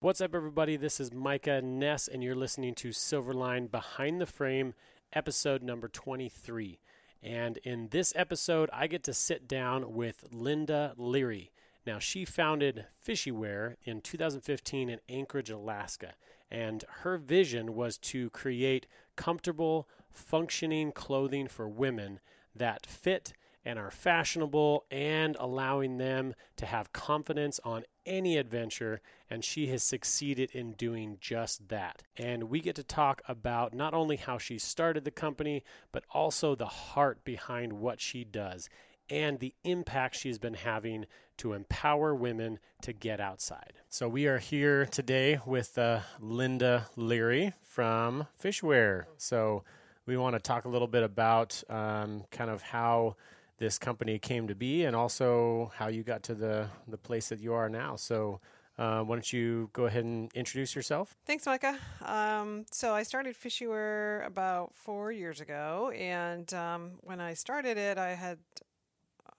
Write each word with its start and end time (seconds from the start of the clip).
What's 0.00 0.20
up, 0.20 0.32
everybody? 0.32 0.76
This 0.76 1.00
is 1.00 1.12
Micah 1.12 1.60
Ness, 1.60 2.06
and 2.06 2.22
you're 2.22 2.36
listening 2.36 2.76
to 2.76 2.90
Silverline 2.90 3.68
Behind 3.68 4.20
the 4.20 4.26
Frame, 4.26 4.74
episode 5.12 5.60
number 5.60 5.88
23. 5.88 6.78
And 7.20 7.56
in 7.64 7.88
this 7.88 8.12
episode, 8.14 8.70
I 8.72 8.86
get 8.86 9.02
to 9.02 9.12
sit 9.12 9.48
down 9.48 9.94
with 9.94 10.24
Linda 10.30 10.94
Leary. 10.96 11.50
Now, 11.84 11.98
she 11.98 12.24
founded 12.24 12.86
FisheWear 13.04 13.74
in 13.82 14.00
2015 14.00 14.88
in 14.88 15.00
Anchorage, 15.08 15.50
Alaska, 15.50 16.14
and 16.48 16.84
her 17.00 17.18
vision 17.18 17.74
was 17.74 17.98
to 17.98 18.30
create 18.30 18.86
comfortable, 19.16 19.88
functioning 20.12 20.92
clothing 20.92 21.48
for 21.48 21.68
women 21.68 22.20
that 22.54 22.86
fit 22.86 23.32
and 23.64 23.80
are 23.80 23.90
fashionable 23.90 24.84
and 24.92 25.36
allowing 25.40 25.98
them 25.98 26.34
to 26.56 26.66
have 26.66 26.92
confidence 26.92 27.58
on 27.64 27.82
any 28.08 28.36
adventure. 28.36 29.00
And 29.30 29.44
she 29.44 29.68
has 29.68 29.82
succeeded 29.84 30.50
in 30.52 30.72
doing 30.72 31.18
just 31.20 31.68
that. 31.68 32.02
And 32.16 32.44
we 32.44 32.60
get 32.60 32.74
to 32.76 32.82
talk 32.82 33.22
about 33.28 33.74
not 33.74 33.94
only 33.94 34.16
how 34.16 34.38
she 34.38 34.58
started 34.58 35.04
the 35.04 35.10
company, 35.10 35.62
but 35.92 36.04
also 36.10 36.54
the 36.54 36.66
heart 36.66 37.22
behind 37.24 37.74
what 37.74 38.00
she 38.00 38.24
does 38.24 38.68
and 39.10 39.38
the 39.38 39.54
impact 39.64 40.16
she's 40.16 40.38
been 40.38 40.54
having 40.54 41.06
to 41.38 41.52
empower 41.52 42.14
women 42.14 42.58
to 42.82 42.92
get 42.92 43.20
outside. 43.20 43.74
So 43.88 44.08
we 44.08 44.26
are 44.26 44.38
here 44.38 44.86
today 44.86 45.40
with 45.46 45.78
uh, 45.78 46.00
Linda 46.20 46.86
Leary 46.96 47.52
from 47.62 48.26
Fishware. 48.42 49.04
So 49.16 49.64
we 50.06 50.16
want 50.16 50.34
to 50.34 50.40
talk 50.40 50.64
a 50.64 50.68
little 50.68 50.88
bit 50.88 51.02
about 51.02 51.62
um, 51.70 52.24
kind 52.30 52.50
of 52.50 52.62
how 52.62 53.16
this 53.58 53.78
company 53.78 54.18
came 54.18 54.48
to 54.48 54.54
be 54.54 54.84
and 54.84 54.96
also 54.96 55.72
how 55.76 55.88
you 55.88 56.02
got 56.02 56.22
to 56.24 56.34
the, 56.34 56.68
the 56.86 56.96
place 56.96 57.28
that 57.28 57.40
you 57.40 57.52
are 57.52 57.68
now. 57.68 57.96
So, 57.96 58.40
uh, 58.78 59.02
why 59.02 59.16
don't 59.16 59.32
you 59.32 59.70
go 59.72 59.86
ahead 59.86 60.04
and 60.04 60.32
introduce 60.34 60.76
yourself? 60.76 61.16
Thanks, 61.26 61.46
Micah. 61.46 61.76
Um, 62.04 62.64
so 62.70 62.94
I 62.94 63.02
started 63.02 63.34
FisheWear 63.34 64.24
about 64.24 64.72
four 64.76 65.10
years 65.10 65.40
ago, 65.40 65.92
and 65.96 66.52
um, 66.54 66.92
when 67.00 67.20
I 67.20 67.34
started 67.34 67.76
it, 67.76 67.98
I 67.98 68.10
had, 68.10 68.38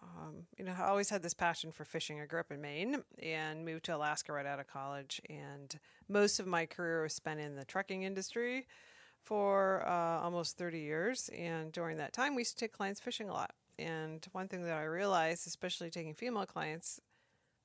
um, 0.03 0.43
you 0.58 0.65
know, 0.65 0.75
I 0.77 0.88
always 0.88 1.09
had 1.09 1.23
this 1.23 1.33
passion 1.33 1.71
for 1.71 1.86
fishing. 1.86 2.19
I 2.19 2.25
grew 2.25 2.41
up 2.41 2.52
in 2.52 2.59
Maine 2.59 3.02
and 3.23 3.63
moved 3.63 3.86
to 3.86 3.95
Alaska 3.95 4.33
right 4.33 4.45
out 4.45 4.59
of 4.59 4.67
college, 4.67 5.21
and 5.30 5.73
most 6.09 6.41
of 6.41 6.45
my 6.45 6.65
career 6.65 7.03
was 7.03 7.13
spent 7.13 7.39
in 7.39 7.55
the 7.55 7.63
trucking 7.63 8.03
industry 8.03 8.67
for 9.23 9.88
uh, 9.88 10.19
almost 10.21 10.58
30 10.58 10.80
years. 10.80 11.30
And 11.38 11.71
during 11.71 11.95
that 11.97 12.11
time, 12.11 12.36
we 12.36 12.41
used 12.41 12.58
to 12.58 12.65
take 12.65 12.73
clients 12.73 12.99
fishing 12.99 13.30
a 13.30 13.33
lot. 13.33 13.52
And 13.80 14.25
one 14.31 14.47
thing 14.47 14.63
that 14.63 14.77
I 14.77 14.83
realized, 14.83 15.47
especially 15.47 15.89
taking 15.89 16.13
female 16.13 16.45
clients 16.45 16.99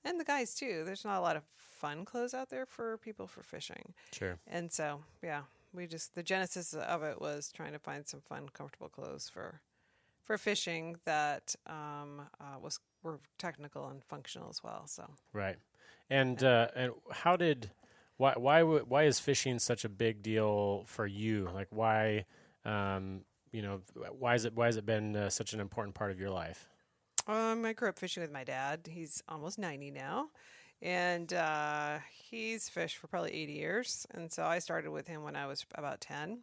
and 0.04 0.20
the 0.20 0.24
guys 0.24 0.54
too, 0.54 0.82
there's 0.84 1.04
not 1.04 1.18
a 1.18 1.22
lot 1.22 1.36
of 1.36 1.42
fun 1.56 2.04
clothes 2.04 2.34
out 2.34 2.50
there 2.50 2.66
for 2.66 2.98
people 2.98 3.26
for 3.26 3.42
fishing. 3.42 3.94
Sure. 4.12 4.38
And 4.46 4.72
so, 4.72 5.00
yeah, 5.22 5.42
we 5.72 5.86
just 5.86 6.14
the 6.14 6.22
genesis 6.22 6.74
of 6.74 7.02
it 7.02 7.20
was 7.20 7.50
trying 7.52 7.72
to 7.72 7.78
find 7.78 8.06
some 8.06 8.20
fun, 8.20 8.48
comfortable 8.52 8.88
clothes 8.88 9.28
for 9.28 9.60
for 10.22 10.38
fishing 10.38 10.96
that 11.04 11.54
um, 11.66 12.22
uh, 12.40 12.58
was 12.60 12.80
were 13.02 13.20
technical 13.38 13.88
and 13.88 14.02
functional 14.04 14.48
as 14.48 14.62
well. 14.62 14.86
So 14.86 15.04
right, 15.32 15.56
and 16.08 16.42
uh, 16.42 16.68
and 16.74 16.92
how 17.10 17.36
did 17.36 17.70
why 18.16 18.34
why 18.36 18.62
why 18.62 19.04
is 19.04 19.18
fishing 19.20 19.58
such 19.58 19.84
a 19.84 19.88
big 19.88 20.22
deal 20.22 20.84
for 20.86 21.06
you? 21.06 21.48
Like 21.52 21.68
why 21.70 22.24
um, 22.64 23.22
you 23.54 23.62
know, 23.62 23.80
why 24.18 24.34
is 24.34 24.44
it 24.44 24.54
why 24.54 24.66
has 24.66 24.76
it 24.76 24.84
been 24.84 25.14
uh, 25.14 25.30
such 25.30 25.52
an 25.54 25.60
important 25.60 25.94
part 25.94 26.10
of 26.10 26.18
your 26.18 26.30
life? 26.30 26.68
Um, 27.28 27.64
I 27.64 27.72
grew 27.72 27.88
up 27.88 27.98
fishing 27.98 28.20
with 28.22 28.32
my 28.32 28.42
dad. 28.44 28.88
He's 28.90 29.22
almost 29.28 29.58
ninety 29.58 29.90
now, 29.92 30.26
and 30.82 31.32
uh, 31.32 31.98
he's 32.12 32.68
fished 32.68 32.96
for 32.98 33.06
probably 33.06 33.32
eighty 33.32 33.52
years. 33.52 34.06
And 34.12 34.32
so 34.32 34.42
I 34.44 34.58
started 34.58 34.90
with 34.90 35.06
him 35.06 35.22
when 35.22 35.36
I 35.36 35.46
was 35.46 35.64
about 35.76 36.00
ten. 36.00 36.40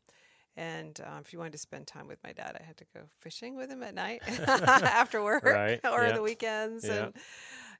And 0.57 0.99
um, 1.05 1.19
if 1.21 1.31
you 1.33 1.39
wanted 1.39 1.53
to 1.53 1.57
spend 1.59 1.87
time 1.87 2.07
with 2.07 2.19
my 2.23 2.33
dad, 2.33 2.57
I 2.59 2.63
had 2.63 2.77
to 2.77 2.85
go 2.93 3.01
fishing 3.19 3.55
with 3.55 3.69
him 3.69 3.83
at 3.83 3.93
night 3.95 4.21
after 4.47 5.21
work 5.23 5.43
right. 5.45 5.79
or 5.91 6.03
yeah. 6.03 6.11
the 6.13 6.21
weekends. 6.21 6.85
Yeah. 6.85 7.05
And 7.05 7.13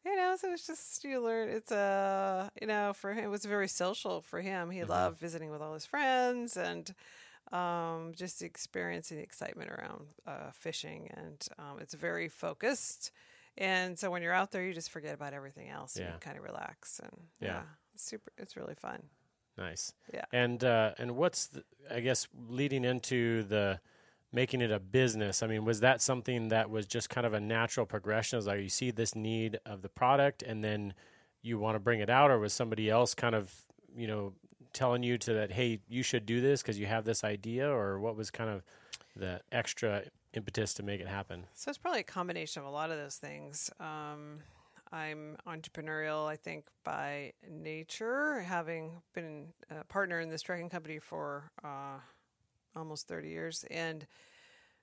you 0.06 0.16
know, 0.16 0.36
so 0.40 0.52
it's 0.54 0.68
just 0.68 1.04
you 1.06 1.22
learn. 1.22 1.50
It's 1.50 1.72
a 1.72 1.78
uh, 1.78 2.50
you 2.62 2.68
know 2.68 2.92
for 2.94 3.14
him 3.14 3.24
it 3.24 3.30
was 3.30 3.46
very 3.46 3.68
social 3.70 4.22
for 4.22 4.42
him. 4.42 4.72
He 4.72 4.80
Mhm. 4.82 4.90
loved 4.90 5.20
visiting 5.20 5.52
with 5.52 5.62
all 5.62 5.74
his 5.74 5.86
friends 5.86 6.58
and 6.58 6.94
um, 7.52 8.14
just 8.16 8.42
experiencing 8.42 9.18
the 9.18 9.24
excitement 9.24 9.70
around 9.72 10.08
uh, 10.26 10.52
fishing, 10.54 11.10
and 11.16 11.46
um, 11.60 11.80
it's 11.80 11.94
very 11.94 12.28
focused. 12.30 13.12
And 13.58 14.00
so 14.00 14.10
when 14.10 14.22
you're 14.22 14.34
out 14.34 14.52
there, 14.52 14.64
you 14.64 14.74
just 14.74 14.90
forget 14.90 15.14
about 15.14 15.34
everything 15.34 15.70
else. 15.70 15.96
and 15.98 16.06
Yeah. 16.06 16.14
you 16.14 16.20
kind 16.20 16.38
of 16.38 16.44
relax, 16.44 17.00
and 17.00 17.12
Yeah. 17.40 17.48
yeah, 17.48 17.62
it's 17.94 18.04
super. 18.04 18.32
It's 18.38 18.56
really 18.56 18.76
fun. 18.76 19.04
Nice. 19.58 19.94
Yeah. 20.14 20.26
And 20.32 20.64
uh, 20.64 20.94
and 20.98 21.18
what's 21.18 21.48
the, 21.48 21.64
I 21.90 22.00
guess 22.00 22.28
leading 22.48 22.86
into 22.86 23.44
the 23.44 23.80
making 24.32 24.62
it 24.62 24.72
a 24.72 24.80
business. 24.80 25.44
I 25.44 25.48
mean, 25.48 25.66
was 25.66 25.82
that 25.82 26.02
something 26.02 26.48
that 26.48 26.70
was 26.70 26.88
just 26.88 27.10
kind 27.10 27.28
of 27.28 27.34
a 27.34 27.42
natural 27.42 27.86
progression? 27.86 28.40
Is 28.40 28.48
like 28.48 28.62
you 28.62 28.70
see 28.70 28.90
this 28.92 29.14
need 29.14 29.60
of 29.66 29.82
the 29.82 29.90
product, 29.90 30.42
and 30.42 30.64
then 30.64 30.94
you 31.42 31.60
want 31.60 31.76
to 31.76 31.80
bring 31.80 32.00
it 32.00 32.10
out, 32.10 32.32
or 32.32 32.40
was 32.40 32.54
somebody 32.54 32.90
else 32.90 33.14
kind 33.14 33.36
of 33.36 33.54
you 33.94 34.08
know 34.08 34.34
telling 34.74 35.04
you 35.04 35.18
to 35.18 35.34
that 35.34 35.52
hey 35.52 35.80
you 35.88 36.04
should 36.04 36.26
do 36.26 36.42
this 36.42 36.62
because 36.62 36.80
you 36.80 36.86
have 36.86 37.06
this 37.06 37.24
idea, 37.24 37.70
or 37.70 38.00
what 38.00 38.16
was 38.16 38.32
kind 38.32 38.50
of 38.50 38.64
the 39.16 39.42
extra 39.52 40.04
impetus 40.34 40.74
to 40.76 40.84
make 40.84 41.02
it 41.02 41.08
happen? 41.08 41.46
So 41.54 41.70
it's 41.70 41.78
probably 41.78 42.02
a 42.02 42.04
combination 42.04 42.62
of 42.62 42.68
a 42.68 42.72
lot 42.72 42.92
of 42.92 42.98
those 42.98 43.18
things. 43.18 43.70
Um, 43.80 44.40
I'm 44.92 45.38
entrepreneurial, 45.48 46.28
I 46.28 46.36
think, 46.36 46.66
by 46.84 47.32
nature, 47.50 48.42
having 48.42 49.02
been 49.14 49.48
a 49.70 49.86
partner 49.86 50.20
in 50.20 50.30
this 50.30 50.42
trucking 50.42 50.70
company 50.70 51.00
for 51.00 51.52
uh, 51.64 52.00
almost 52.76 53.08
30 53.08 53.30
years. 53.30 53.66
And, 53.72 54.06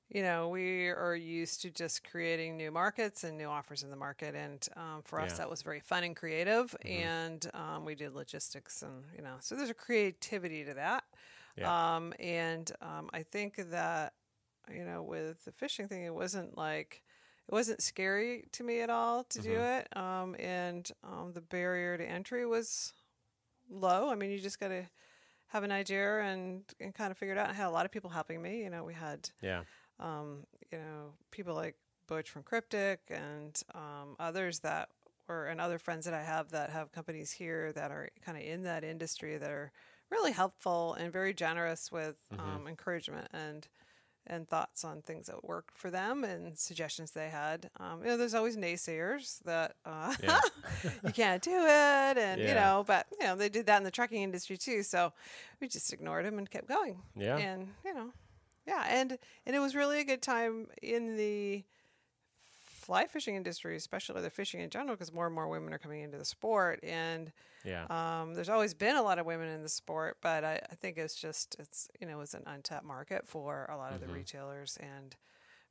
you 0.08 0.22
know, 0.22 0.48
we 0.48 0.88
are 0.88 1.14
used 1.16 1.60
to 1.62 1.70
just 1.70 2.02
creating 2.08 2.56
new 2.56 2.70
markets 2.70 3.24
and 3.24 3.36
new 3.36 3.46
offers 3.48 3.82
in 3.82 3.91
the 3.91 3.96
market. 3.96 4.34
And 4.34 4.66
um, 4.76 5.02
for 5.04 5.20
us, 5.20 5.32
Yeah. 5.32 5.38
that 5.38 5.50
was 5.50 5.62
very 5.62 5.80
fun 5.80 6.04
and 6.04 6.16
creative. 6.16 6.74
Mhm. 6.84 6.91
And 6.91 7.50
um, 7.54 7.84
we 7.84 7.94
did 7.94 8.14
logistics 8.14 8.82
and, 8.82 9.04
you 9.14 9.22
know, 9.22 9.36
so 9.41 9.54
there's 9.54 9.70
a 9.70 9.74
creativity 9.74 10.64
to 10.64 10.74
that. 10.74 11.04
Yeah. 11.56 11.96
Um, 11.96 12.14
and 12.19 12.70
um, 12.80 13.10
I 13.12 13.22
think 13.22 13.56
that, 13.70 14.14
you 14.72 14.84
know, 14.84 15.02
with 15.02 15.44
the 15.44 15.52
fishing 15.52 15.88
thing, 15.88 16.04
it 16.04 16.14
wasn't 16.14 16.56
like, 16.56 17.02
it 17.46 17.52
wasn't 17.52 17.82
scary 17.82 18.44
to 18.52 18.64
me 18.64 18.80
at 18.80 18.90
all 18.90 19.25
to 19.25 19.40
do 19.42 19.50
Mhm. 19.52 19.78
it. 19.80 19.96
Um, 19.96 20.36
and 20.38 20.90
um, 21.02 21.32
the 21.32 21.40
barrier 21.42 21.98
to 21.98 22.04
entry 22.04 22.46
was 22.46 22.94
low. 23.70 24.10
I 24.10 24.14
mean, 24.14 24.30
you 24.30 24.38
just 24.40 24.60
got 24.60 24.69
to 24.69 24.88
have 25.48 25.64
an 25.64 25.72
idea 25.72 26.20
and, 26.20 26.64
and 26.80 26.94
kind 26.94 27.10
of 27.10 27.19
figure 27.19 27.34
it 27.34 27.38
out. 27.38 27.50
I 27.50 27.54
had 27.54 27.66
a 27.66 27.70
lot 27.70 27.86
of 27.86 27.92
people 27.92 28.10
helping 28.10 28.42
me. 28.42 28.62
You 28.62 28.70
know, 28.70 28.84
we 28.84 28.94
had, 28.94 29.30
Yeah. 29.40 29.64
Um, 30.00 30.44
you 30.72 30.78
know, 30.78 31.12
people 31.31 31.54
like 31.54 31.76
Butch 32.06 32.31
from 32.31 32.42
Kryptek 32.42 32.98
and 33.10 33.60
um, 33.75 34.16
others 34.19 34.60
that 34.60 34.88
were, 35.28 35.47
and 35.47 35.60
other 35.60 35.78
friends 35.78 36.04
that 36.06 36.14
I 36.14 36.22
have 36.22 36.50
that 36.50 36.70
have 36.70 36.92
companies 36.92 37.32
here 37.32 37.72
that 37.72 37.91
are 37.91 38.08
kind 38.25 38.38
of 38.38 38.44
in 38.44 38.62
that 38.64 38.84
industry 38.84 39.37
that 39.38 39.50
are 39.50 39.72
really 40.10 40.32
helpful 40.32 40.94
and 40.94 41.12
very 41.12 41.34
generous 41.34 41.92
with 41.92 42.16
Mhm. 42.32 42.41
um, 42.41 42.66
encouragement 42.69 43.28
and 43.32 43.69
and 44.31 44.47
thoughts 44.47 44.84
on 44.84 45.00
things 45.00 45.26
that 45.26 45.42
worked 45.42 45.78
for 45.78 45.91
them 45.91 46.22
and 46.22 46.58
suggestions 46.58 47.12
they 47.12 47.31
had. 47.31 47.70
Um, 47.81 48.00
you 48.03 48.08
know, 48.08 48.19
there's 48.19 48.34
always 48.34 48.58
naysayers 48.58 49.38
that 49.44 49.75
uh, 49.87 50.14
Yeah. 50.22 50.38
you 51.03 51.12
can't 51.12 51.42
do 51.42 51.50
it, 51.50 52.19
and 52.19 52.38
Yeah. 52.38 52.48
you 52.48 52.54
know, 52.54 52.84
but 52.87 53.06
you 53.19 53.26
know 53.26 53.37
they 53.37 53.48
did 53.48 53.64
that 53.66 53.78
in 53.78 53.84
the 53.84 53.91
trucking 53.91 54.22
industry 54.22 54.58
too. 54.58 54.82
So 54.82 55.14
we 55.60 55.69
just 55.69 55.91
ignored 55.94 56.26
them 56.26 56.37
and 56.37 56.50
kept 56.50 56.69
going. 56.69 57.03
Yeah. 57.16 57.38
And 57.38 57.75
you 57.87 57.94
know, 57.94 58.12
yeah, 58.69 58.84
and 58.89 59.19
and 59.47 59.56
it 59.56 59.61
was 59.61 59.75
really 59.75 59.99
a 60.01 60.05
good 60.05 60.23
time 60.23 60.67
in 60.83 61.17
the 61.17 61.65
fly 62.65 63.06
fishing 63.06 63.34
industry, 63.34 63.77
especially 63.77 64.21
the 64.23 64.31
fishing 64.31 64.61
in 64.61 64.71
general, 64.71 64.95
because 64.95 65.12
more 65.12 65.27
and 65.27 65.34
more 65.34 65.49
women 65.49 65.73
are 65.75 65.79
coming 65.79 66.03
into 66.03 66.19
the 66.19 66.25
sport, 66.25 66.81
and 66.83 67.33
Yeah. 67.65 67.84
um, 67.91 68.34
there's 68.34 68.49
always 68.49 68.75
been 68.75 68.97
a 68.97 69.03
lot 69.03 69.19
of 69.19 69.27
women 69.27 69.49
in 69.49 69.62
the 69.62 69.69
sport, 69.69 70.19
but 70.20 70.44
I, 70.44 70.55
I 70.70 70.75
think 70.75 70.97
it's 70.99 71.15
just 71.15 71.56
it's 71.59 71.88
you 72.00 72.06
know 72.06 72.20
it's 72.20 72.35
an 72.35 72.44
untapped 72.47 72.85
market 72.87 73.26
for 73.26 73.67
a 73.70 73.76
lot 73.76 73.93
of 73.93 73.99
Mhm. 74.00 74.06
the 74.06 74.12
retailers, 74.12 74.76
and 74.79 75.17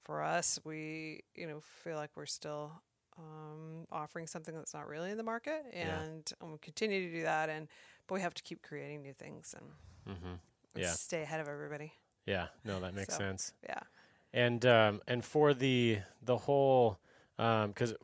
for 0.04 0.22
us, 0.24 0.60
we 0.64 1.24
you 1.36 1.48
know 1.48 1.62
feel 1.62 1.96
like 1.98 2.12
we're 2.16 2.26
still 2.26 2.82
um, 3.18 3.88
offering 3.92 4.28
something 4.28 4.54
that's 4.54 4.74
not 4.76 4.88
really 4.88 5.10
in 5.10 5.18
the 5.18 5.24
market, 5.24 5.66
Yeah. 5.74 6.02
and 6.02 6.32
um, 6.42 6.52
we 6.52 6.58
continue 6.60 7.08
to 7.10 7.16
do 7.18 7.24
that, 7.24 7.50
and 7.50 7.68
but 8.06 8.14
we 8.16 8.22
have 8.22 8.34
to 8.36 8.44
keep 8.44 8.62
creating 8.62 9.02
new 9.02 9.14
things 9.14 9.56
and, 9.58 9.66
mm-hmm. 10.16 10.28
and 10.76 10.84
Yeah. 10.84 10.92
stay 10.94 11.24
ahead 11.24 11.42
of 11.42 11.48
everybody. 11.48 11.94
Yeah. 12.28 12.48
No, 12.64 12.80
that 12.82 12.94
makes 12.94 13.14
So- 13.16 13.20
sense. 13.20 13.54
Yeah. 13.64 13.80
and 14.34 14.64
um, 14.66 15.02
and 15.08 15.24
for 15.26 15.54
the 15.56 16.00
the 16.22 16.38
whole 16.38 17.00
because 17.38 17.96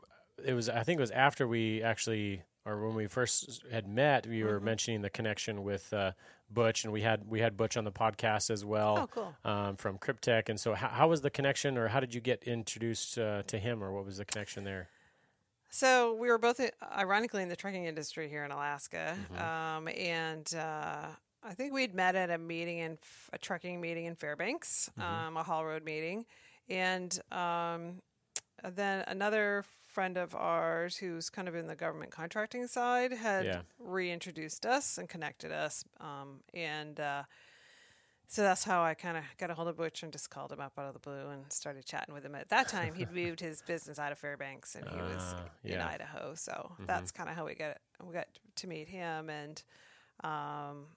it 0.44 0.54
was 0.54 0.70
I 0.70 0.82
think 0.84 0.98
it 0.98 1.02
was 1.02 1.12
after 1.12 1.48
we 1.48 1.84
actually 1.84 2.42
or 2.66 2.86
when 2.88 2.96
we 2.96 3.08
first 3.08 3.64
had 3.72 3.88
met 3.88 4.26
we 4.26 4.44
were 4.44 4.60
Mhm. 4.60 4.64
mentioning 4.64 5.02
the 5.02 5.10
connection 5.10 5.64
with 5.64 5.92
uh, 5.94 6.14
Butch 6.50 6.84
and 6.86 6.94
we 6.94 7.02
had 7.02 7.28
we 7.30 7.42
had 7.42 7.58
Butch 7.58 7.76
on 7.78 7.84
the 7.84 7.92
podcast 7.92 8.50
as 8.50 8.64
well. 8.64 8.98
Oh, 9.00 9.08
cool. 9.08 9.36
um, 9.44 9.76
from 9.76 9.98
Kryptek 10.00 10.48
and 10.50 10.58
so 10.60 10.74
how, 10.74 10.88
how 10.88 11.08
was 11.10 11.22
the 11.22 11.30
connection 11.30 11.78
or 11.78 11.90
how 11.90 12.00
did 12.00 12.14
you 12.16 12.22
get 12.22 12.44
introduced 12.44 13.18
uh, 13.18 13.44
to 13.44 13.60
him 13.60 13.84
or 13.84 13.92
what 13.92 14.06
was 14.06 14.18
the 14.18 14.26
connection 14.26 14.64
there? 14.64 14.88
So 15.70 16.14
we 16.14 16.28
were 16.30 16.38
both, 16.38 16.60
uh, 16.60 16.70
ironically, 16.96 17.42
in 17.42 17.50
the 17.50 17.56
trucking 17.56 17.86
industry 17.86 18.30
here 18.30 18.44
in 18.46 18.52
Alaska, 18.52 19.18
Mhm. 19.34 19.42
um, 19.42 19.88
and 19.88 20.54
uh, 20.56 21.08
I 21.44 21.54
think 21.54 21.74
we'd 21.74 21.94
met 21.94 22.16
at 22.16 22.30
a 22.30 22.38
meeting 22.38 22.78
in 22.80 22.98
a 23.34 23.38
trucking 23.38 23.82
meeting 23.82 24.06
in 24.06 24.16
Fairbanks, 24.16 24.90
Mhm. 24.98 25.04
um, 25.04 25.38
a 25.38 25.44
Haul 25.44 25.66
Road 25.66 25.84
meeting, 25.84 26.26
and 26.70 27.20
um, 27.32 28.02
then 28.64 29.04
another 29.08 29.64
friend 29.88 30.18
of 30.18 30.34
ours 30.34 30.98
who's 30.98 31.30
kind 31.30 31.48
of 31.48 31.56
in 31.56 31.68
the 31.68 31.76
government 31.76 32.12
contracting 32.12 32.66
side 32.68 33.12
had 33.12 33.46
Yeah. 33.46 33.62
reintroduced 33.78 34.66
us 34.66 34.98
and 34.98 35.10
connected 35.10 35.52
us, 35.52 35.84
um, 36.00 36.44
and. 36.54 37.00
Uh, 37.00 37.24
so 38.26 38.42
that's 38.42 38.64
how 38.64 38.82
I 38.82 38.96
kind 38.96 39.16
of 39.16 39.24
got 39.38 39.52
a 39.52 39.54
hold 39.54 39.68
of 39.68 39.78
Butch 39.78 40.02
and 40.02 40.12
just 40.12 40.32
called 40.32 40.52
him 40.52 40.60
up 40.60 40.80
out 40.80 40.86
of 40.88 40.94
the 40.94 41.00
blue 41.00 41.30
and 41.30 41.54
started 41.54 41.86
chatting 41.86 42.16
with 42.16 42.26
him. 42.26 42.34
At 42.34 42.50
that 42.50 42.68
time, 42.68 42.96
he'd 42.96 43.12
moved 43.12 43.40
his 43.42 43.62
business 43.62 44.00
out 44.00 44.12
of 44.12 44.18
Fairbanks 44.18 44.74
and 44.74 44.90
he 44.90 44.96
was 44.96 45.22
Ah, 45.22 45.50
in. 45.64 45.80
Idaho. 45.80 46.34
So 46.34 46.76
Mhm. 46.80 46.88
that's 46.88 47.12
kind 47.12 47.30
of 47.30 47.36
how 47.36 47.46
we 47.46 47.54
got 47.54 47.78
we 48.02 48.12
got 48.12 48.28
to 48.56 48.68
meet 48.68 48.88
him 48.88 49.30
and, 49.30 49.62
um, 50.24 50.88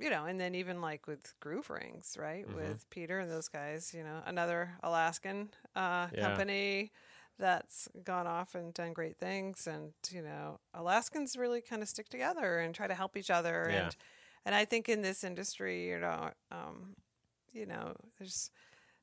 you 0.00 0.10
know, 0.10 0.24
and 0.26 0.40
then 0.40 0.54
even 0.54 0.80
like 0.80 1.06
with 1.06 1.34
Groove 1.40 1.70
Rings, 1.70 2.16
right, 2.18 2.46
Mhm. 2.48 2.54
with 2.56 2.88
Peter 2.90 3.18
and 3.20 3.30
those 3.30 3.48
guys, 3.48 3.94
you 3.94 4.02
know, 4.04 4.22
another 4.26 4.78
Alaskan 4.82 5.50
uh, 5.76 6.08
Yeah. 6.12 6.22
company 6.24 6.92
that's 7.38 7.88
gone 8.04 8.26
off 8.26 8.54
and 8.54 8.74
done 8.74 8.92
great 8.92 9.18
things, 9.18 9.66
and 9.66 9.92
you 10.10 10.22
know, 10.22 10.58
Alaskans 10.74 11.36
really 11.36 11.60
kind 11.62 11.82
of 11.82 11.88
stick 11.88 12.08
together 12.08 12.58
and 12.60 12.74
try 12.74 12.86
to 12.86 12.94
help 12.94 13.16
each 13.16 13.30
other, 13.30 13.64
Yeah. 13.68 13.86
and 13.86 13.96
and 14.46 14.54
I 14.54 14.64
think 14.64 14.88
in 14.88 15.02
this 15.02 15.22
industry, 15.24 15.88
you 15.88 15.98
know, 15.98 16.30
um, 16.50 16.96
you 17.52 17.66
know, 17.66 17.94
there's 18.18 18.50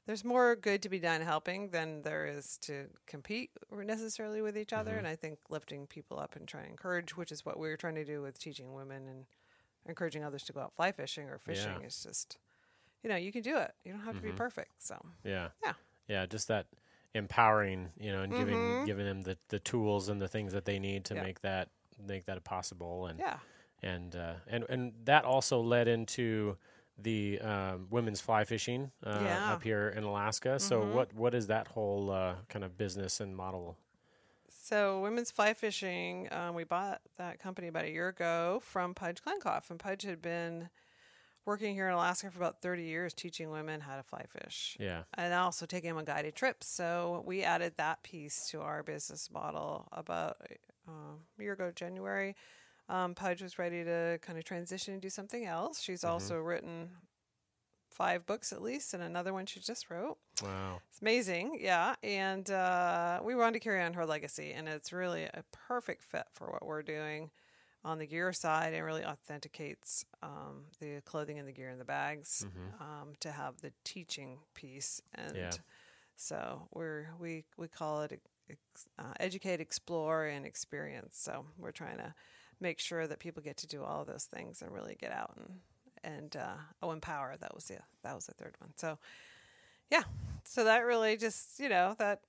there's 0.05 0.23
more 0.23 0.55
good 0.55 0.81
to 0.83 0.89
be 0.89 0.99
done 0.99 1.21
helping 1.21 1.69
than 1.69 2.01
there 2.03 2.25
is 2.27 2.57
to 2.59 2.87
compete 3.07 3.51
necessarily 3.71 4.41
with 4.41 4.57
each 4.57 4.73
other. 4.73 4.95
Mhm. 4.95 4.99
And 4.99 5.07
I 5.07 5.15
think 5.15 5.39
lifting 5.49 5.85
people 5.87 6.17
up 6.19 6.35
and 6.35 6.47
trying 6.47 6.65
to 6.65 6.69
encourage, 6.71 7.17
which 7.17 7.31
is 7.31 7.45
what 7.45 7.59
we 7.59 7.67
were 7.69 7.77
trying 7.77 7.95
to 7.95 8.05
do 8.05 8.21
with 8.21 8.39
teaching 8.39 8.73
women 8.73 9.07
and 9.07 9.25
encouraging 9.87 10.23
others 10.23 10.43
to 10.43 10.53
go 10.53 10.61
out 10.61 10.73
fly 10.75 10.91
fishing 10.91 11.27
or 11.29 11.37
fishing, 11.39 11.81
Yeah. 11.81 11.87
is 11.87 12.03
just, 12.03 12.37
you 13.03 13.09
know, 13.09 13.15
you 13.15 13.31
can 13.31 13.41
do 13.41 13.57
it. 13.57 13.73
You 13.83 13.91
don't 13.93 14.01
have 14.01 14.15
to 14.17 14.21
be 14.21 14.31
Mhm. 14.31 14.37
perfect. 14.37 14.81
So 14.83 15.03
Yeah. 15.23 15.49
Yeah. 15.63 15.73
Yeah. 16.07 16.25
Just 16.25 16.47
that 16.49 16.67
empowering, 17.13 17.91
you 17.97 18.11
know, 18.11 18.21
and 18.21 18.33
giving 18.35 18.59
Mhm. 18.59 18.85
giving 18.85 19.05
them 19.05 19.21
the, 19.21 19.37
the 19.49 19.59
tools 19.59 20.09
and 20.09 20.21
the 20.21 20.27
things 20.27 20.53
that 20.53 20.65
they 20.65 20.79
need 20.79 21.05
to 21.05 21.15
Yeah. 21.15 21.23
make 21.23 21.41
that 21.41 21.69
make 21.99 22.25
that 22.25 22.43
possible. 22.43 23.07
And 23.07 23.19
yeah, 23.19 23.39
and 23.81 24.15
uh, 24.15 24.35
and 24.47 24.65
and 24.69 24.93
that 25.05 25.25
also 25.25 25.59
led 25.61 25.87
into 25.87 26.57
the 26.99 27.39
um, 27.41 27.87
women's 27.89 28.21
fly 28.21 28.43
fishing 28.43 28.91
uh, 29.03 29.21
Yeah. 29.23 29.53
up 29.53 29.63
here 29.63 29.89
in 29.89 30.03
Alaska. 30.03 30.59
So 30.59 30.81
Mhm. 30.81 30.93
what 30.93 31.13
what 31.13 31.33
is 31.33 31.47
that 31.47 31.67
whole 31.69 32.11
uh, 32.11 32.35
kind 32.49 32.63
of 32.65 32.77
business 32.77 33.19
and 33.19 33.35
model? 33.35 33.77
So 34.67 34.99
women's 34.99 35.31
fly 35.31 35.53
fishing, 35.53 36.27
um, 36.31 36.53
we 36.53 36.65
bought 36.65 36.99
that 37.17 37.39
company 37.39 37.69
about 37.69 37.85
a 37.85 37.89
year 37.89 38.09
ago 38.09 38.61
from 38.61 38.93
Pudge 38.93 39.21
Kleinkauf, 39.23 39.69
and 39.69 39.79
Pudge 39.79 40.01
had 40.03 40.21
been 40.21 40.67
working 41.45 41.73
here 41.73 41.87
in 41.87 41.93
Alaska 41.93 42.29
for 42.29 42.37
about 42.37 42.61
thirty 42.61 42.83
years, 42.83 43.13
teaching 43.13 43.49
women 43.49 43.79
how 43.79 43.95
to 43.95 44.03
fly 44.03 44.25
fish. 44.29 44.75
Yeah. 44.77 45.03
and 45.17 45.33
also 45.33 45.65
taking 45.65 45.91
them 45.91 45.97
on 45.97 46.03
guided 46.03 46.35
trips. 46.35 46.67
So 46.67 47.23
we 47.25 47.43
added 47.43 47.75
that 47.77 48.03
piece 48.03 48.49
to 48.49 48.59
our 48.59 48.83
business 48.83 49.29
model 49.31 49.87
about 49.93 50.35
uh, 50.85 50.91
a 51.39 51.41
year 51.41 51.53
ago, 51.53 51.71
January. 51.73 52.35
Um, 52.89 53.15
Pudge 53.15 53.41
was 53.41 53.57
ready 53.57 53.85
to 53.85 54.19
kind 54.21 54.37
of 54.37 54.43
transition 54.43 54.91
and 54.93 55.01
do 55.01 55.09
something 55.09 55.45
else. 55.45 55.79
She's 55.81 56.01
Mhm. 56.01 56.09
also 56.09 56.35
written 56.39 56.89
five 57.97 58.25
books 58.25 58.53
at 58.53 58.61
least, 58.61 58.93
and 58.93 59.01
another 59.01 59.33
one 59.33 59.45
she 59.45 59.59
just 59.59 59.89
wrote. 59.89 60.17
Wow. 60.43 60.81
It's 60.89 61.01
amazing, 61.01 61.57
yeah. 61.61 61.95
And 62.03 62.49
uh, 62.49 63.19
we 63.23 63.33
wanted 63.35 63.53
to 63.53 63.59
carry 63.59 63.81
on 63.81 63.93
her 63.93 64.05
legacy, 64.05 64.51
and 64.53 64.67
it's 64.67 64.93
really 64.93 65.23
a 65.23 65.43
perfect 65.67 66.03
fit 66.03 66.25
for 66.33 66.51
what 66.51 66.65
we're 66.65 66.83
doing 66.83 67.31
on 67.83 67.97
the 67.99 68.05
gear 68.07 68.31
side, 68.33 68.73
and 68.73 68.85
really 68.85 69.05
authenticates 69.05 70.05
um, 70.21 70.65
the 70.79 71.01
clothing 71.05 71.39
and 71.39 71.47
the 71.47 71.53
gear 71.53 71.69
and 71.69 71.79
the 71.79 71.85
bags 71.85 72.45
Mhm. 72.45 72.81
um, 72.81 73.13
to 73.19 73.31
have 73.31 73.61
the 73.61 73.71
teaching 73.83 74.39
piece. 74.53 75.01
And 75.15 75.35
Yeah. 75.35 75.51
so 76.15 76.67
we're 76.71 77.09
we 77.19 77.45
we 77.57 77.67
call 77.67 78.01
it 78.03 78.21
uh, 78.97 79.13
educate, 79.19 79.59
explore, 79.59 80.25
and 80.25 80.45
experience. 80.45 81.17
So 81.17 81.45
we're 81.57 81.71
trying 81.71 81.97
to 81.97 82.13
make 82.59 82.79
sure 82.79 83.05
that 83.07 83.19
people 83.19 83.43
get 83.43 83.57
to 83.57 83.67
do 83.67 83.83
all 83.83 84.01
of 84.01 84.07
those 84.07 84.25
things 84.25 84.61
and 84.61 84.71
really 84.71 84.95
get 84.95 85.11
out 85.11 85.33
and 85.37 85.59
and 86.03 86.35
uh, 86.35 86.55
oh 86.81 86.91
empower. 86.91 87.35
That 87.39 87.53
was 87.53 87.65
the 87.65 87.77
that 88.03 88.15
was 88.15 88.25
the 88.25 88.33
third 88.33 88.55
one. 88.59 88.71
So 88.75 88.97
yeah, 89.91 90.03
so 90.43 90.63
that 90.63 90.85
really 90.85 91.17
just 91.17 91.59
you 91.59 91.69
know 91.69 91.95
that 91.99 92.21